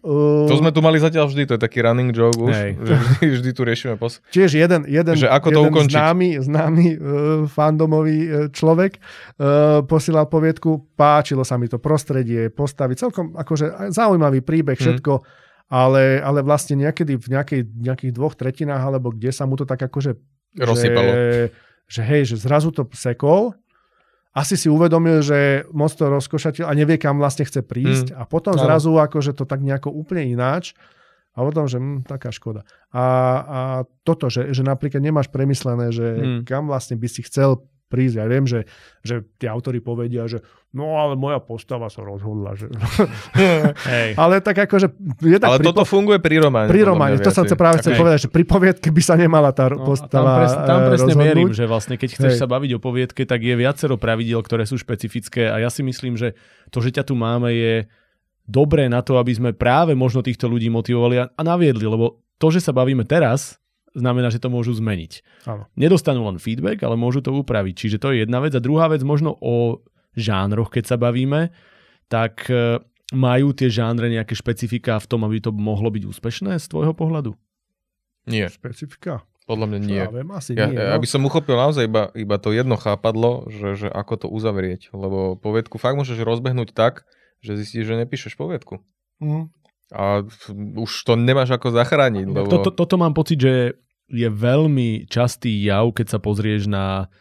[0.00, 2.70] uh, To sme tu mali zatiaľ vždy, to je taký running joke už, Hej.
[2.76, 4.22] že vždy, vždy tu riešime pos...
[4.28, 5.94] Tiež jeden, jeden, Že ako to jeden ukončiť.
[5.94, 6.98] známy, známy uh,
[7.46, 14.40] fandomový uh, človek uh, posielal poviedku, páčilo sa mi to prostredie, postavy, celkom akože zaujímavý
[14.40, 14.84] príbeh, Mhm.
[14.84, 15.12] všetko,
[15.68, 19.80] ale, ale vlastne niekedy v nejakej, nejakých dvoch tretinách, alebo kde sa mu to tak
[19.80, 20.14] akože
[20.56, 21.10] Rozsypalo.
[21.12, 21.20] Že,
[21.88, 23.56] že hej, že zrazu to sekol,
[24.32, 28.56] asi si uvedomil, že moc to rozkošatil a nevie, kam vlastne chce prísť a potom
[28.56, 28.64] Áno.
[28.64, 30.72] zrazu akože to tak nejako úplne ináč
[31.36, 32.64] a potom, že hm, taká škoda.
[32.92, 33.04] A,
[33.44, 33.60] a
[34.04, 36.42] toto, že, že napríklad nemáš premyslené, že Hmm.
[36.48, 37.60] kam vlastne by si chcel
[37.92, 38.24] prísť.
[38.24, 38.64] Ja viem, že,
[39.04, 40.40] že tí autori povedia, že
[40.72, 42.56] no ale moja postava sa rozhodla.
[42.56, 42.72] Že...
[43.92, 44.16] Hej.
[44.16, 44.88] ale tak akože
[45.20, 46.72] je tak Ale pri, toto funguje pri románe.
[46.72, 48.00] pri románe, to chcel práve chcel Hej.
[48.00, 50.86] povedať, že pri poviedke by sa nemala tá No, a tam, postava pres, tam eh,
[50.88, 51.28] presne rozhodnúť.
[51.28, 52.40] mierim, že vlastne keď chceš Hej.
[52.40, 56.16] sa baviť o poviedke, tak je viacero pravidiel, ktoré sú špecifické a ja si myslím,
[56.16, 56.32] že
[56.72, 57.74] to, že ťa tu máme, je
[58.42, 62.50] dobré na to, aby sme práve možno týchto ľudí motivovali a, a naviedli, lebo to,
[62.50, 63.61] že sa bavíme teraz,
[63.92, 65.12] znamená, že to môžu zmeniť.
[65.44, 65.68] Áno.
[65.76, 67.74] Nedostanú len feedback, ale môžu to upraviť.
[67.76, 68.52] Čiže to je jedna vec.
[68.56, 69.80] A druhá vec, možno o
[70.12, 71.52] žánroch, keď sa bavíme,
[72.08, 72.80] tak e,
[73.12, 77.32] majú tie žánre nejaké špecifika v tom, aby to mohlo byť úspešné z tvojho pohľadu?
[78.28, 79.26] Nie, Špecifika?
[79.42, 79.98] podľa mňa nie.
[79.98, 80.78] Ja viem, asi Ja, nie.
[80.78, 81.02] ja, no.
[81.02, 84.94] aby som uchopil naozaj iba, iba to jedno chápadlo, že, že ako to uzavrieť.
[84.94, 87.02] Lebo poviedku fakt môžeš rozbehnúť tak,
[87.42, 88.80] že zistíš, že nepíšeš poviedku.
[89.18, 89.50] Mhm.
[89.92, 90.24] A
[90.74, 92.26] už to nemáš ako zachrániť.
[92.26, 92.48] Lebo...
[92.48, 93.54] Toto, toto mám pocit, že
[94.06, 97.12] je veľmi častý jav, keď sa pozrieš na...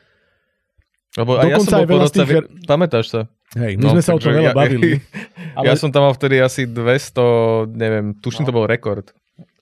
[1.14, 3.22] Lebo aj ja Dokonca som aj veľa tých- vie- pamätáš sa?
[3.52, 5.04] Hej, my No, sme sa o tom veľa ja- bavili.
[5.60, 5.66] Ale...
[5.66, 9.12] Ja som tam mal vtedy asi 200, neviem, tuším, to bol rekord.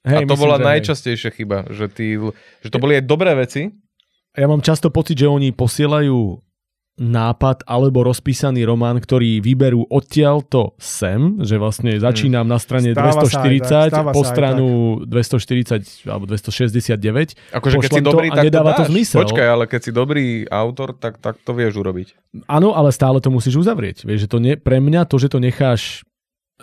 [0.04, 0.68] hej, a to myslím, bola že hej.
[0.70, 2.14] najčastejšia chyba, že, tí,
[2.60, 3.74] že to boli aj dobré veci,
[4.32, 6.38] Ja mám často pocit, že oni posielajú
[7.00, 13.16] nápad alebo rozpísaný román, ktorý vyberú odtiaľ to sem, že vlastne začínam na strane Stáva
[13.16, 14.66] sa aj tak, 240, stáva po stranu
[15.08, 17.56] 240 alebo 269.
[17.56, 18.92] akože keď si to dobrý, a tak nedáva to to dáš.
[18.92, 19.20] zmysel.
[19.24, 22.20] Počkaj, ale keď si dobrý autor, tak, tak to vieš urobiť.
[22.46, 24.04] Áno, ale stále to musíš uzavrieť.
[24.04, 26.04] Vieš, že to ne, pre mňa to, že to necháš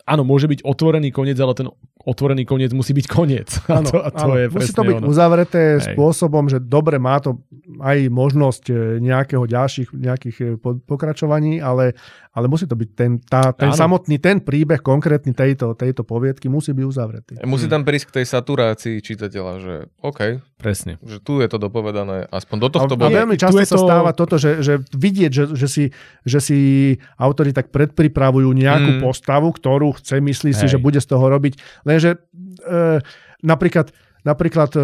[0.04, 1.72] Áno, môže byť otvorený koniec, ale ten
[2.04, 3.48] otvorený koniec musí byť koniec.
[3.72, 4.34] A Áno, to, a to áno.
[4.36, 5.06] je Musí to byť ono.
[5.08, 5.96] uzavreté Hej.
[5.96, 7.40] spôsobom, že dobre má to
[7.78, 11.92] aj možnosť e, nejakého ďalších nejakých e, po- pokračovaní, ale,
[12.30, 13.76] ale musí to byť ten, tá, ten Áno.
[13.76, 17.32] samotný, ten príbeh konkrétny tejto, tejto poviedky musí byť uzavretý.
[17.42, 17.74] Musí Hmm.
[17.74, 20.20] tam prísť k tej saturácii čitateľa, že OK,
[20.54, 20.96] Presne.
[21.00, 23.14] že tu je to dopovedané, aspoň do tohto A, a bodu.
[23.16, 25.84] veľmi často sa to- stáva toto, že, že vidieť, že, že, si,
[26.22, 26.58] že si
[27.14, 29.02] autori tak predpripravujú nejakú Mm.
[29.02, 30.72] postavu, ktorú chce, myslí si, Hej.
[30.72, 31.54] že bude z toho robiť.
[31.82, 32.16] Lenže
[32.62, 32.98] e,
[33.42, 34.82] napríklad, napríklad e,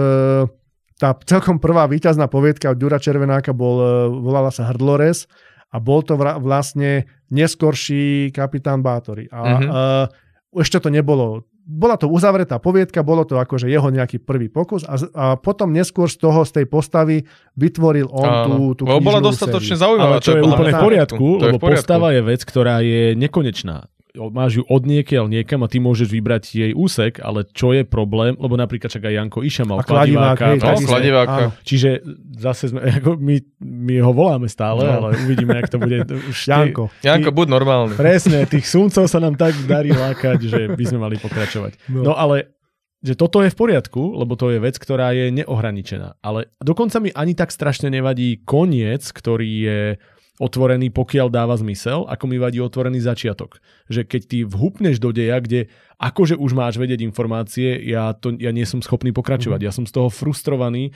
[1.02, 5.26] tá celkom prvá víťazná poviedka od Ďura Červenáka bol, e, volala sa Hrdlores
[5.68, 9.26] a bol to vlastne neskorší kapitán Bátory.
[9.28, 9.66] A Mhm.
[9.66, 9.72] e,
[10.56, 14.98] ešte to nebolo bola to uzavretá poviedka, bolo to akože jeho nejaký prvý pokus a,
[15.14, 17.22] a potom neskôr z toho, z tej postavy
[17.54, 19.82] vytvoril on tú, tú Lebo bola dostatočne sériu.
[19.94, 20.10] zaujímavá.
[20.12, 21.78] Ale čo je podľa úplne v poriadku, To je lebo v poriadku.
[21.78, 23.76] postava je vec, ktorá je nekonečná.
[24.12, 28.36] Máš ju od niekiaľ niekam a ty môžeš vybrať jej úsek, ale čo je problém,
[28.36, 30.44] lebo napríklad čak aj Janko Iša mal A Kladivák, kladiváka.
[30.44, 31.32] hej, No, kladiváka.
[31.32, 31.48] Áno.
[31.62, 31.90] Čiže
[32.34, 34.92] zase sme, ako my, my ho voláme stále, No.
[35.00, 35.96] ale uvidíme, jak to bude.
[36.30, 36.92] Už Janko.
[37.00, 37.94] Janko, buď normálny.
[37.94, 41.88] Presne, tých sumcov sa nám tak darí lákať, že by sme mali pokračovať.
[41.88, 42.12] No, No.
[42.12, 42.52] ale
[43.00, 46.20] že toto je v poriadku, lebo to je vec, ktorá je neohraničená.
[46.20, 49.80] Ale dokonca mi ani tak strašne nevadí koniec, ktorý je
[50.42, 53.62] otvorený, pokiaľ dáva zmysel, ako mi vadí otvorený začiatok.
[53.86, 55.70] Že keď ty vhupneš do deja, kde
[56.02, 59.60] akože už máš vedieť informácie, ja, to, ja nie som schopný pokračovať.
[59.62, 60.90] Ja som z toho frustrovaný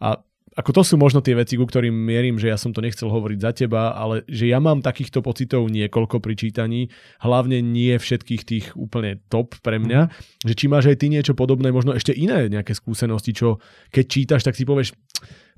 [0.00, 0.20] a
[0.56, 3.38] ako to sú možno tie veci, ku ktorým mierim, že ja som to nechcel hovoriť
[3.38, 6.88] za teba, ale že ja mám takýchto pocitov niekoľko pri čítaní,
[7.20, 10.08] hlavne nie všetkých tých úplne top pre mňa,
[10.40, 13.60] že či máš aj ty niečo podobné, možno ešte iné nejaké skúsenosti, čo
[13.92, 14.96] keď čítaš, tak si povieš,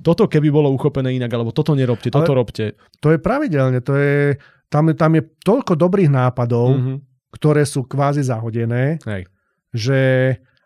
[0.02, 2.64] toto keby bolo uchopené inak, alebo toto nerobte, toto Ale- robte.
[2.98, 4.34] To je pravidelne, to je,
[4.66, 6.94] tam, tam je toľko dobrých nápadov, Mhm.
[7.30, 9.30] ktoré sú kvázi zahodené, Hej.
[9.70, 10.00] že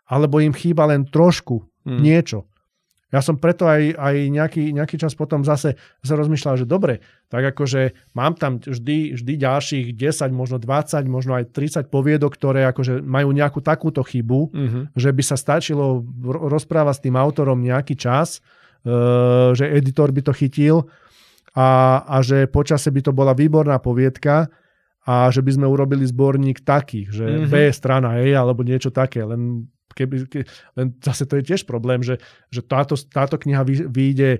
[0.09, 2.01] alebo im chýba len trošku Mhm.
[2.01, 2.39] niečo.
[3.13, 6.97] Ja som preto aj, aj nejaký, nejaký čas potom zase, zase rozmýšľal, že dobre,
[7.27, 10.01] tak akože mám tam vždy, vždy ďalších 10,
[10.31, 14.79] možno 20, možno aj 30 poviedok, ktoré akože majú nejakú takúto chybu, Mhm.
[14.93, 18.41] že by sa stačilo ro- rozprávať s tým autorom nejaký čas,
[18.81, 18.91] e,
[19.53, 20.89] že editor by to chytil
[21.53, 21.69] a,
[22.03, 24.49] a že počase by to bola výborná poviedka
[25.03, 27.47] a že by sme urobili zborník taký, že Mhm.
[27.47, 30.39] B strana, hej, alebo niečo také, len keby, ke,
[30.73, 32.17] len zase to je tiež problém, že,
[32.49, 34.39] že táto, táto kniha vy- vyjde e,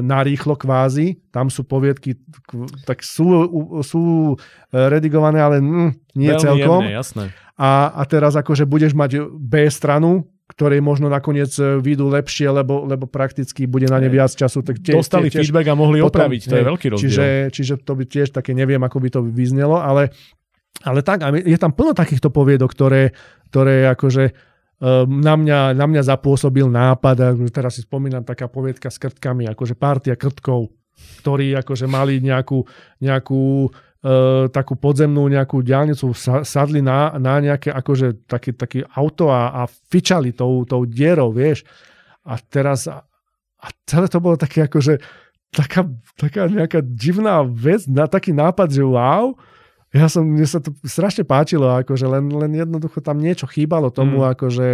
[0.00, 1.20] narýchlo kvázi.
[1.30, 4.36] Tam sú poviedky, k- tak sú, u- sú e,
[4.72, 6.80] redigované, ale mm, nie Veľmi celkom.
[6.82, 7.24] Jemné, jasné.
[7.54, 12.82] A, a teraz akože budeš mať B stranu, ktorej možno nakoniec e, vyjdú lepšie, lebo,
[12.82, 14.66] lebo prakticky bude na ne viac času.
[14.66, 17.02] Tak tie, Dostali tie, tiež, feedback a mohli potom, opraviť, to je veľký rozdiel.
[17.06, 20.10] čiže, čiže to by tiež také, neviem, ako by to vyznelo, ale,
[20.82, 23.12] ale tak, je tam plno takýchto poviedok, ktoré,
[23.52, 24.34] ktoré akože
[25.04, 29.76] na mňa, na mňa zapôsobil nápad, a teraz si spomínam taká poviedka s krtkami, akože
[29.76, 30.72] partia krtkov,
[31.20, 32.64] ktorí akože mali nejakú,
[33.04, 39.28] nejakú uh, takú podzemnú nejakú diálnicu, sa, sadli na, na nejaké akože taký, taký auto
[39.28, 41.60] a, a fičali tou, tou dierou, vieš.
[42.24, 43.04] A teraz a,
[43.60, 44.96] a celé to bolo také akože
[45.52, 45.84] taká,
[46.16, 49.36] taká nejaká divná vec, na taký nápad, že wow,
[49.90, 54.22] ja som, mne sa to strašne páčilo, akože len, len jednoducho tam niečo chýbalo tomu,
[54.22, 54.30] Mm.
[54.32, 54.68] akože,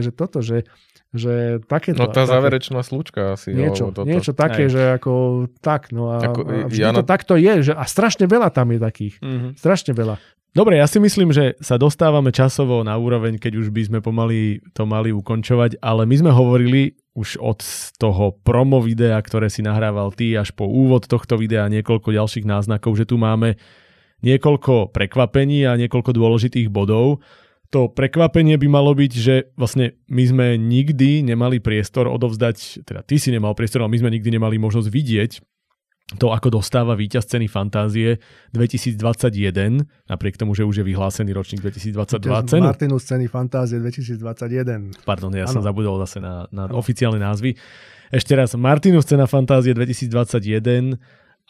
[0.00, 0.68] že toto, že,
[1.10, 1.98] že takéto.
[1.98, 3.50] No tá také- záverečná slučka asi.
[3.50, 4.04] Niečo, toto.
[4.04, 4.72] niečo také, Hej.
[4.72, 5.12] že ako
[5.58, 8.48] tak, no a, Ako, a vždy ja to na- takto je, že a strašne veľa
[8.50, 9.14] tam je takých.
[9.24, 9.48] Mhm.
[9.56, 10.16] Strašne veľa.
[10.50, 14.58] Dobre, ja si myslím, že sa dostávame časovo na úroveň, keď už by sme pomaly
[14.74, 17.62] to mali ukončovať, ale my sme hovorili už od
[17.96, 22.98] toho promo videa, ktoré si nahrával ty, až po úvod tohto videa niekoľko ďalších náznakov,
[22.98, 23.54] že tu máme
[24.22, 27.20] niekoľko prekvapení a niekoľko dôležitých bodov.
[27.70, 33.14] To prekvapenie by malo byť, že vlastne my sme nikdy nemali priestor odovzdať, teda ty
[33.22, 35.32] si nemal priestor, ale my sme nikdy nemali možnosť vidieť
[36.18, 38.18] to, ako dostáva víťaz ceny fantázie
[38.50, 42.66] 2021, napriek tomu, že už je vyhlásený ročník 2022 cenu.
[42.66, 45.06] Martinus ceny Fantázie 2021.
[45.06, 45.54] Pardon, ja Áno.
[45.54, 47.54] som zabudol zase na, na oficiálne názvy.
[48.10, 50.98] Ešte raz, Martinus cena fantázie 2021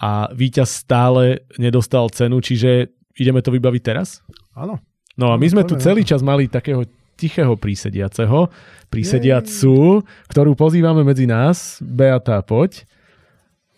[0.01, 2.89] a víťaz stále nedostal cenu, čiže
[3.21, 4.25] ideme to vybaviť teraz?
[4.57, 4.81] Áno.
[5.21, 6.89] No a my sme tu celý čas mali takého
[7.21, 8.49] tichého prísediaceho,
[8.89, 10.01] prísediacu,
[10.33, 11.77] ktorú pozývame medzi nás.
[11.85, 12.89] Beata, poď.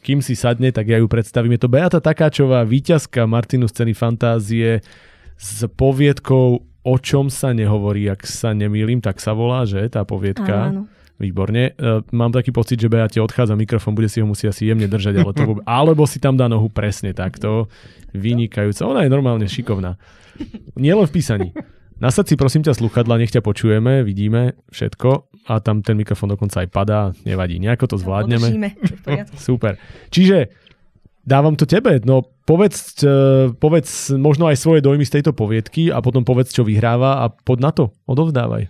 [0.06, 1.58] Kým si sadne, tak ja ju predstavím.
[1.58, 4.82] Je to Beata Takáčová, víťazka Martinu z ceny fantázie
[5.34, 10.66] s poviedkou O čom sa nehovorí, ak sa nemýlim, tak sa volá, že tá poviedka.
[10.74, 11.01] Áno, áno.
[11.22, 11.78] Výborne.
[11.78, 15.22] E, mám taký pocit, že Beate odchádza mikrofón, bude si ho musieť asi jemne držať,
[15.22, 15.62] ale to vôbec...
[15.78, 17.70] alebo si tam dá nohu presne takto.
[18.10, 18.82] Vynikajúca.
[18.90, 19.94] Ona je normálne šikovná.
[20.74, 21.48] Nielen v písaní.
[22.02, 26.66] Nasad si prosím ťa sluchadla, nech ťa počujeme, vidíme všetko a tam ten mikrofón dokonca
[26.66, 28.74] aj padá, nevadí, nejako to zvládneme.
[29.38, 29.78] Super.
[30.10, 30.50] Čiže
[31.22, 36.02] dávam to tebe, no povedz, e, povedz možno aj svoje dojmy z tejto poviedky a
[36.02, 38.66] potom povedz, čo vyhráva a pod na to, odovzdávaj.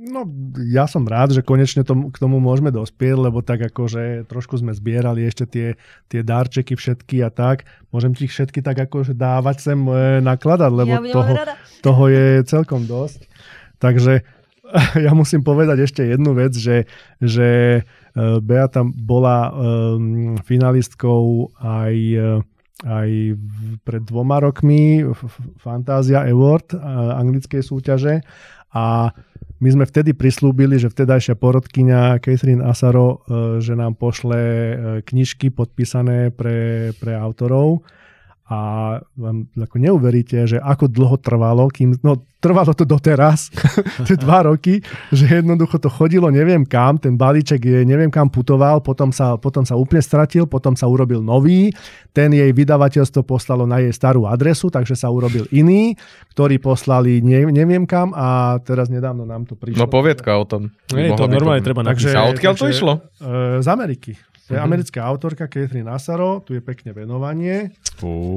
[0.00, 0.24] No,
[0.64, 4.72] ja som rád, že konečne tom, k tomu môžeme dospieť, lebo tak akože trošku sme
[4.72, 5.68] zbierali ešte tie,
[6.08, 7.68] tie darčeky všetky a tak.
[7.92, 11.54] Môžem ti ich všetky tak akože dávať sem e, nakladať, lebo ja toho, rada.
[11.84, 13.28] toho je celkom dosť.
[13.76, 14.24] Takže
[15.04, 16.88] ja musím povedať ešte jednu vec, že,
[17.20, 17.80] že e,
[18.40, 22.28] Beata bola um, finalistkou aj, e,
[22.88, 23.10] aj
[23.84, 25.04] pred dvoma rokmi
[25.60, 26.72] Fantasia Award
[27.20, 28.24] anglickej súťaže
[28.72, 29.12] a
[29.60, 35.52] my sme vtedy prislúbili, že vtedajšia porodkyňa Catherine Asaro, e, že nám pošle e, knižky
[35.52, 37.84] podpísané pre, pre autorov
[38.50, 38.58] a
[39.14, 43.46] vám ako neuveríte, že ako dlho trvalo, kým, no trvalo to doteraz,
[44.10, 44.82] tie dva roky,
[45.14, 49.62] že jednoducho to chodilo neviem kam, ten balíček je, neviem kam putoval, potom sa, potom
[49.62, 51.70] sa úplne stratil, potom sa urobil nový,
[52.10, 55.94] ten jej vydavateľstvo poslalo na jej starú adresu, takže sa urobil iný,
[56.34, 59.78] ktorý poslali ne, neviem kam a teraz nedávno nám to prišlo.
[59.78, 60.74] No poviedka o tom.
[60.90, 62.18] Nie, to Mohla by normálne treba Takže- napísať.
[62.18, 62.92] A odkiaľ to išlo?
[62.98, 64.18] E, z Ameriky.
[64.50, 64.66] To je Mhm.
[64.66, 67.70] americká autorka Catherine Asaro, tu je pekne venovanie.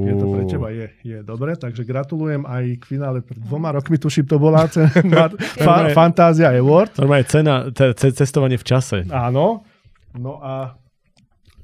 [0.00, 3.96] Je to pre teba, je, je dobre, takže gratulujem aj k finále pred dvoma rokmi,
[3.96, 5.26] tuším to bola cena,
[5.58, 6.94] fa, Fantázia Award.
[6.96, 9.02] Normálne cena, ce- ce- cestovanie v čase.
[9.04, 9.66] Áno.
[10.14, 10.78] No a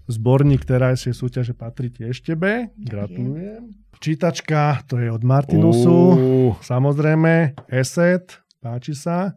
[0.06, 2.74] zborník terajšej súťaže patrí tiež tebe.
[2.74, 3.70] Gratulujem.
[3.96, 5.92] Čítačka, to je od Martinusu.
[6.10, 9.36] Uú, Samozrejme, Eset, páči sa.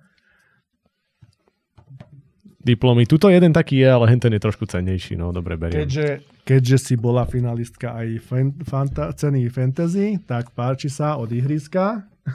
[2.63, 3.03] Diplomy.
[3.05, 5.19] Tuto jeden taký je, ale henten je trošku cennejší.
[5.19, 5.83] No, dobre, beriem.
[5.83, 6.07] Keďže,
[6.47, 12.07] keďže si bola finalistka aj fan, fanta, ceny fantasy, tak páči sa od ihriska.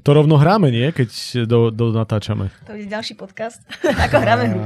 [0.00, 0.88] To rovno hráme, nie?
[0.96, 2.48] Keď do, do natáčame.
[2.64, 3.60] To je ďalší podcast.
[4.08, 4.60] Ako hráme hru.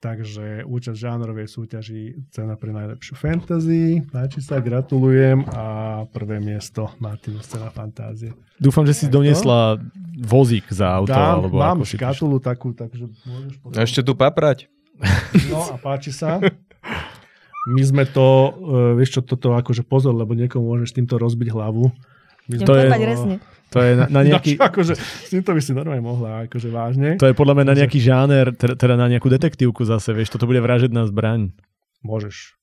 [0.00, 4.00] Takže účasť v žánrovej súťaži cena pre najlepšiu fantasy.
[4.08, 5.64] Páči sa, gratulujem a
[6.08, 8.32] prvé miesto Martinus cena fantázie.
[8.56, 9.76] Dúfam, že si doniesla
[10.16, 11.12] vozík za auto.
[11.12, 13.76] Dám, alebo mám ako škatulu takú, takže môžeš potom...
[13.76, 14.72] Ešte tu paprať.
[15.52, 16.40] No a páči sa.
[17.68, 21.92] My sme to, uh, vieš čo, toto akože pozor, lebo niekomu môžeš týmto rozbiť hlavu.
[22.58, 23.40] To je-.
[23.70, 24.58] To je na, na nejaký...
[24.58, 27.14] No, akože, s týmto by si normálne mohla, akože vážne.
[27.22, 30.58] To je podľa mňa na nejaký žáner, teda na nejakú detektívku zase, vieš, toto bude
[30.58, 31.54] vražedná zbraň.
[32.02, 32.58] Môžeš.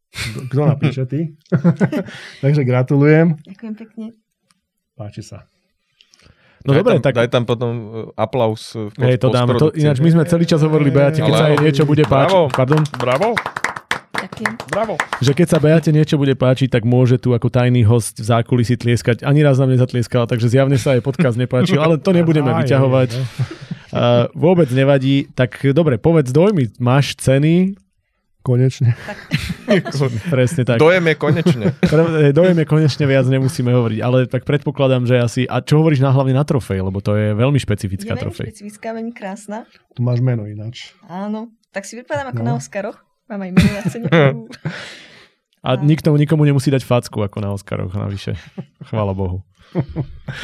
[0.52, 1.36] Kto napíše ty?
[2.44, 3.40] Takže gratulujem.
[3.44, 4.06] Ďakujem pekne.
[4.96, 5.48] Páči sa.
[6.66, 9.56] No daj dobre, tam, tak Daj tam potom uh, aplaus uh, v hej, to dáme.
[9.56, 12.34] To, ináč my sme celý čas hovorili, Beate, keď Ale- sa jej niečo bude páčiť,
[12.34, 12.52] Bravo.
[12.52, 13.30] pardon, Bravo,
[14.40, 14.54] Ďakujem.
[14.68, 14.94] bravo.
[15.18, 18.76] že keď sa Beate niečo bude páčiť, tak môže tu ako tajný host v zákulisí
[18.76, 19.22] tlieskať.
[19.22, 23.10] Ani raz nám nezatlieskala, takže zjavne sa jej podcast nepáčil, ale to nebudeme Aj, vyťahovať.
[23.12, 23.66] aj, aj.
[23.88, 25.32] Uh, vôbec nevadí.
[25.32, 26.76] Tak dobre, povedz dojmy.
[26.78, 27.74] Máš ceny?
[28.40, 28.96] Konečne.
[30.30, 30.78] Presne tak.
[30.78, 31.66] Dojem je konečne.
[31.82, 35.42] Pre- Dojem je konečne viac, nemusíme hovoriť, ale tak predpokladám, že asi...
[35.44, 38.46] A čo hovoríš na hlavne na trofej, lebo to je veľmi Je špecifická veľmi trofej.
[38.48, 39.68] špecifická, veľmi krásna.
[39.92, 40.96] Tu máš meno ináč.
[41.04, 41.52] Áno.
[41.70, 42.48] Tak si vypadám ako No.
[42.48, 42.98] na Oscaroch.
[43.28, 43.52] Mám aj
[43.92, 44.08] cene.
[45.68, 48.40] A nikto, nikomu nemusí dať facku ako na Oscaroch navyše.
[48.88, 49.44] Chvála Bohu.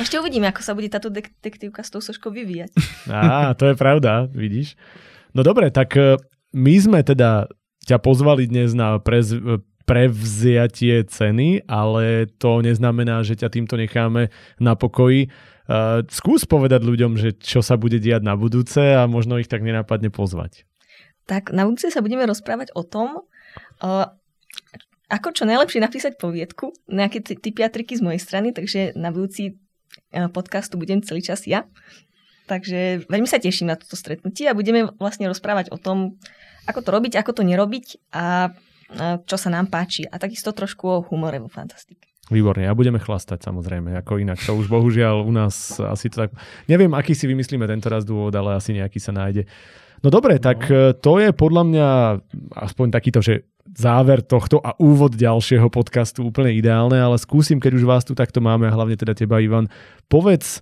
[0.04, 2.76] Ešte uvidíme, ako sa bude táto detektívka s tou soškou vyvíjať.
[3.08, 4.76] Á, to je pravda, vidíš.
[5.32, 6.20] No dobre, tak e,
[6.52, 7.48] my sme teda
[7.88, 9.32] ťa pozvali dnes na prez,
[9.88, 14.28] prevziatie ceny, ale to neznamená, že ťa týmto necháme
[14.60, 15.32] na pokoji.
[15.64, 19.64] Uh, skús povedať ľuďom, že čo sa bude diať na budúce a možno ich tak
[19.64, 20.68] nenápadne pozvať.
[21.24, 23.24] Tak na budúce sa budeme rozprávať o tom,
[25.08, 29.14] ako čo najlepšie napísať poviedku, nejaké ty- typy a triky z mojej strany, takže na
[29.14, 31.70] budúci uh, podcastu budem celý čas ja.
[32.50, 36.20] Takže veľmi sa teším na toto stretnutie a budeme vlastne rozprávať o tom,
[36.68, 38.26] ako to robiť, ako to nerobiť a, a
[39.24, 40.04] čo sa nám páči.
[40.10, 42.12] A takisto trošku o humore vo fantastike.
[42.32, 44.40] Výborne, a budeme chlastať samozrejme, ako inak.
[44.48, 46.32] To už bohužiaľ u nás asi to tak...
[46.72, 49.44] Neviem, aký si vymyslíme tento raz dôvod, ale asi nejaký sa nájde.
[50.04, 51.88] No dobre, tak e, to je podľa mňa
[52.60, 57.88] aspoň takýto, že záver tohto a úvod ďalšieho podcastu úplne ideálne, ale skúsim, keď už
[57.88, 59.72] vás tu takto máme, a hlavne teda teba, Ivan,
[60.12, 60.60] povedz,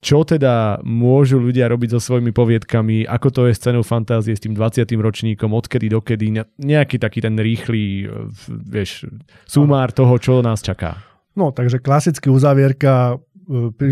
[0.00, 4.40] čo teda môžu ľudia robiť so svojimi poviedkami, ako to je s cenou fantázie s
[4.40, 4.88] tým 20.
[4.96, 9.04] ročníkom, odkedy dokedy, ne- nejaký taký ten rýchly, e, vieš,
[9.44, 10.96] sumár toho, čo nás čaká.
[11.36, 13.20] No, takže klasicky uzavierka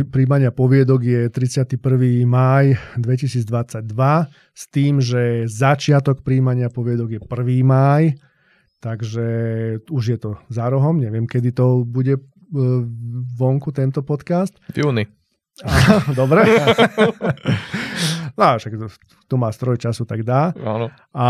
[0.08, 1.82] príjmania poviedok je 31.
[2.22, 3.82] máj 2022
[4.54, 7.66] s tým, že začiatok príjmania poviedok je 1.
[7.66, 8.14] máj,
[8.78, 9.26] takže
[9.90, 12.22] už je to za rohom, neviem, kedy to bude e,
[13.34, 14.54] vonku tento podcast.
[14.70, 15.04] V júni.
[16.18, 16.46] Dobre.
[18.38, 18.86] No, však to,
[19.26, 20.54] to má stroj času, tak dá.
[20.62, 20.94] Áno.
[21.10, 21.26] A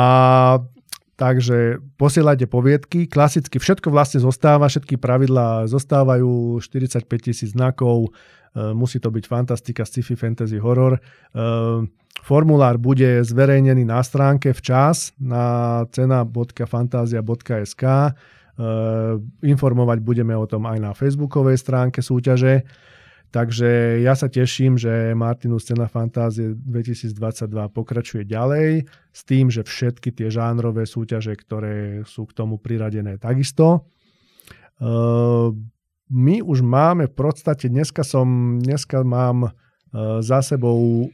[1.18, 3.10] takže posielajte poviedky.
[3.10, 8.14] Klasicky všetko vlastne zostáva, všetky pravidlá zostávajú, 45 tisíc znakov,
[8.54, 10.96] e, musí to byť fantastika, sci-fi, fantasy, horor.
[10.96, 11.00] E,
[12.22, 17.82] Formulár bude zverejnený na stránke včas na cena.fantázia.sk.
[17.82, 18.10] E,
[19.42, 22.62] Informovať budeme o tom aj na facebookovej stránke súťaže.
[23.28, 27.44] Takže ja sa teším, že Martinus Cena Fantázie 2022
[27.76, 33.84] pokračuje ďalej s tým, že všetky tie žánrové súťaže, ktoré sú k tomu priradené takisto.
[34.80, 35.52] Uh,
[36.08, 39.52] my už máme v podstate, dneska som, dneska mám uh,
[40.24, 41.12] za sebou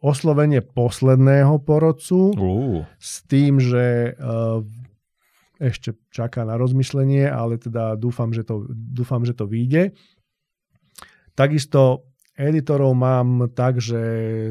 [0.00, 2.84] oslovenie posledného porodcu Uh.
[3.00, 4.60] s tým, že uh,
[5.56, 9.96] ešte čaká na rozmyslenie, ale teda dúfam, že to, dúfam, že to vyjde.
[11.36, 14.00] Takisto editorov mám tak, že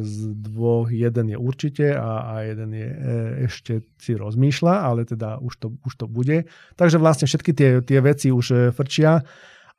[0.02, 2.98] z dvoch jeden je určite a, a jeden je e,
[3.46, 6.50] ešte si rozmýšľa, ale teda už to, už to bude.
[6.78, 9.22] Takže vlastne všetky tie, tie veci už e, frčia.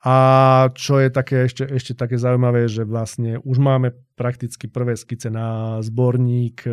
[0.06, 0.16] A
[0.78, 5.82] čo je také ešte, ešte také zaujímavé, že vlastne už máme prakticky prvé skice na
[5.82, 6.70] zborník e,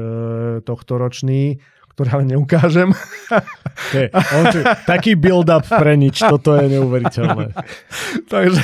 [0.61, 1.57] tohto ročný,
[1.93, 2.89] ktoré ale neukážem.
[3.93, 7.53] Je, on, tu- taký build-up pre nič, toto je neuveriteľné.
[8.33, 8.61] Takže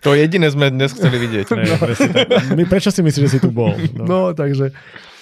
[0.00, 1.46] To jediné sme dnes chceli vidieť.
[1.52, 1.96] Ne, tak.
[2.56, 3.76] My, prečo si myslíš, že si tu bol?
[3.92, 4.04] No.
[4.08, 4.72] No, takže,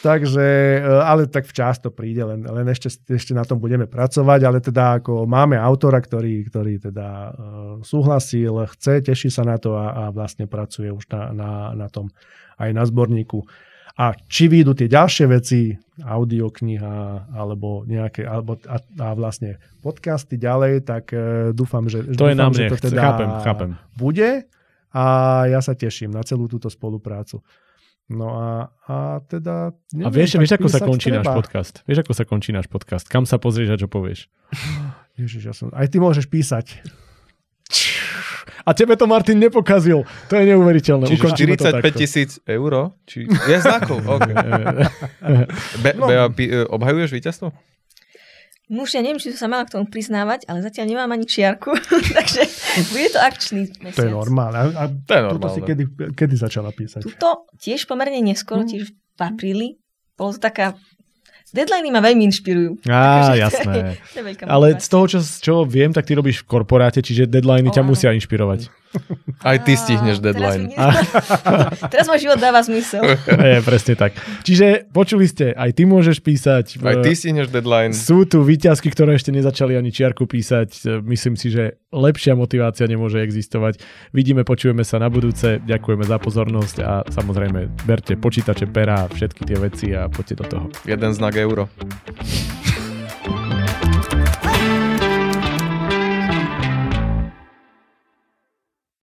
[0.03, 0.47] takže,
[0.79, 4.59] e, ale tak včas to príde, len, len ešte, ešte na tom budeme pracovať, ale
[4.63, 7.33] teda ako máme autora, ktorý, ktorý teda uh,
[7.83, 12.11] súhlasil, chce, teší sa na to a, a vlastne pracuje už na, na, na tom
[12.61, 13.41] aj na zborníku.
[13.99, 20.87] A či výjdu tie ďalšie veci, audiokniha alebo nejaké, alebo a, a vlastne podcasty ďalej,
[20.87, 23.71] tak uh, dúfam, že, To je dúfam, na že mne, to teda chápem, chápem.
[23.99, 24.31] bude
[24.91, 25.05] a
[25.47, 27.43] ja sa teším na celú túto spoluprácu.
[28.11, 29.71] No a, a teda...
[30.03, 31.39] A vieš, vieš, ako sa končí náš treba.
[31.39, 31.75] podcast?
[31.87, 33.07] Vieš, ako sa končí náš podcast?
[33.07, 34.27] Kam sa pozrieš a čo povieš?
[35.21, 35.71] Ježiš, ja som...
[35.71, 36.83] Aj ty môžeš písať.
[38.61, 40.03] A tebe to Martin nepokazil.
[40.27, 41.07] To je neuveriteľné.
[41.07, 41.91] Čiže Ukončíme to 45 takto.
[41.97, 42.73] tisíc eur?
[43.05, 43.19] Či...
[43.27, 44.29] Je znakov, OK.
[45.81, 46.07] Be, No.
[46.07, 47.49] Bea, e, obhajuješ víťazstvo?
[48.71, 51.75] No už ja neviem, či sa mala k tomu priznávať, ale zatiaľ nemám ani čiarku,
[52.17, 52.47] takže
[52.89, 53.99] bude to akčný mesiac.
[53.99, 54.57] To je normálne.
[54.57, 55.55] A, a To je normálne.
[55.55, 55.85] si kedy,
[56.15, 57.03] kedy začala písať?
[57.03, 58.71] Tuto tiež pomerne neskoro, Mm.
[58.71, 59.69] tiež v apríli.
[60.15, 60.79] Bolo to taká...
[61.51, 62.71] Deadliny ma veľmi inšpirujú.
[62.87, 63.75] Á, Takže to je- jasné.
[64.15, 67.27] to je veľká Ale z toho, čo, čo viem, tak ty robíš v korporáte, čiže
[67.27, 67.91] deadliny O, ťa áno.
[67.91, 68.71] musia inšpirovať.
[69.41, 70.63] Aj ty stihneš teraz deadline.
[70.67, 70.77] mi-
[71.93, 73.01] Teraz môj život dáva zmysel.
[73.51, 74.13] Je, presne tak.
[74.43, 76.83] Čiže počuli ste, aj ty môžeš písať.
[76.83, 77.91] Aj ty stihneš deadline.
[77.91, 81.01] Sú tu výťazky, ktoré ešte nezačali ani čiarku písať.
[81.01, 83.79] Myslím si, že lepšia motivácia nemôže existovať.
[84.11, 85.59] Vidíme, počujeme sa na budúce.
[85.61, 90.65] Ďakujeme za pozornosť a samozrejme berte počítače, pera, všetky tie veci a poďte do toho.
[90.83, 91.71] Jeden znak euro.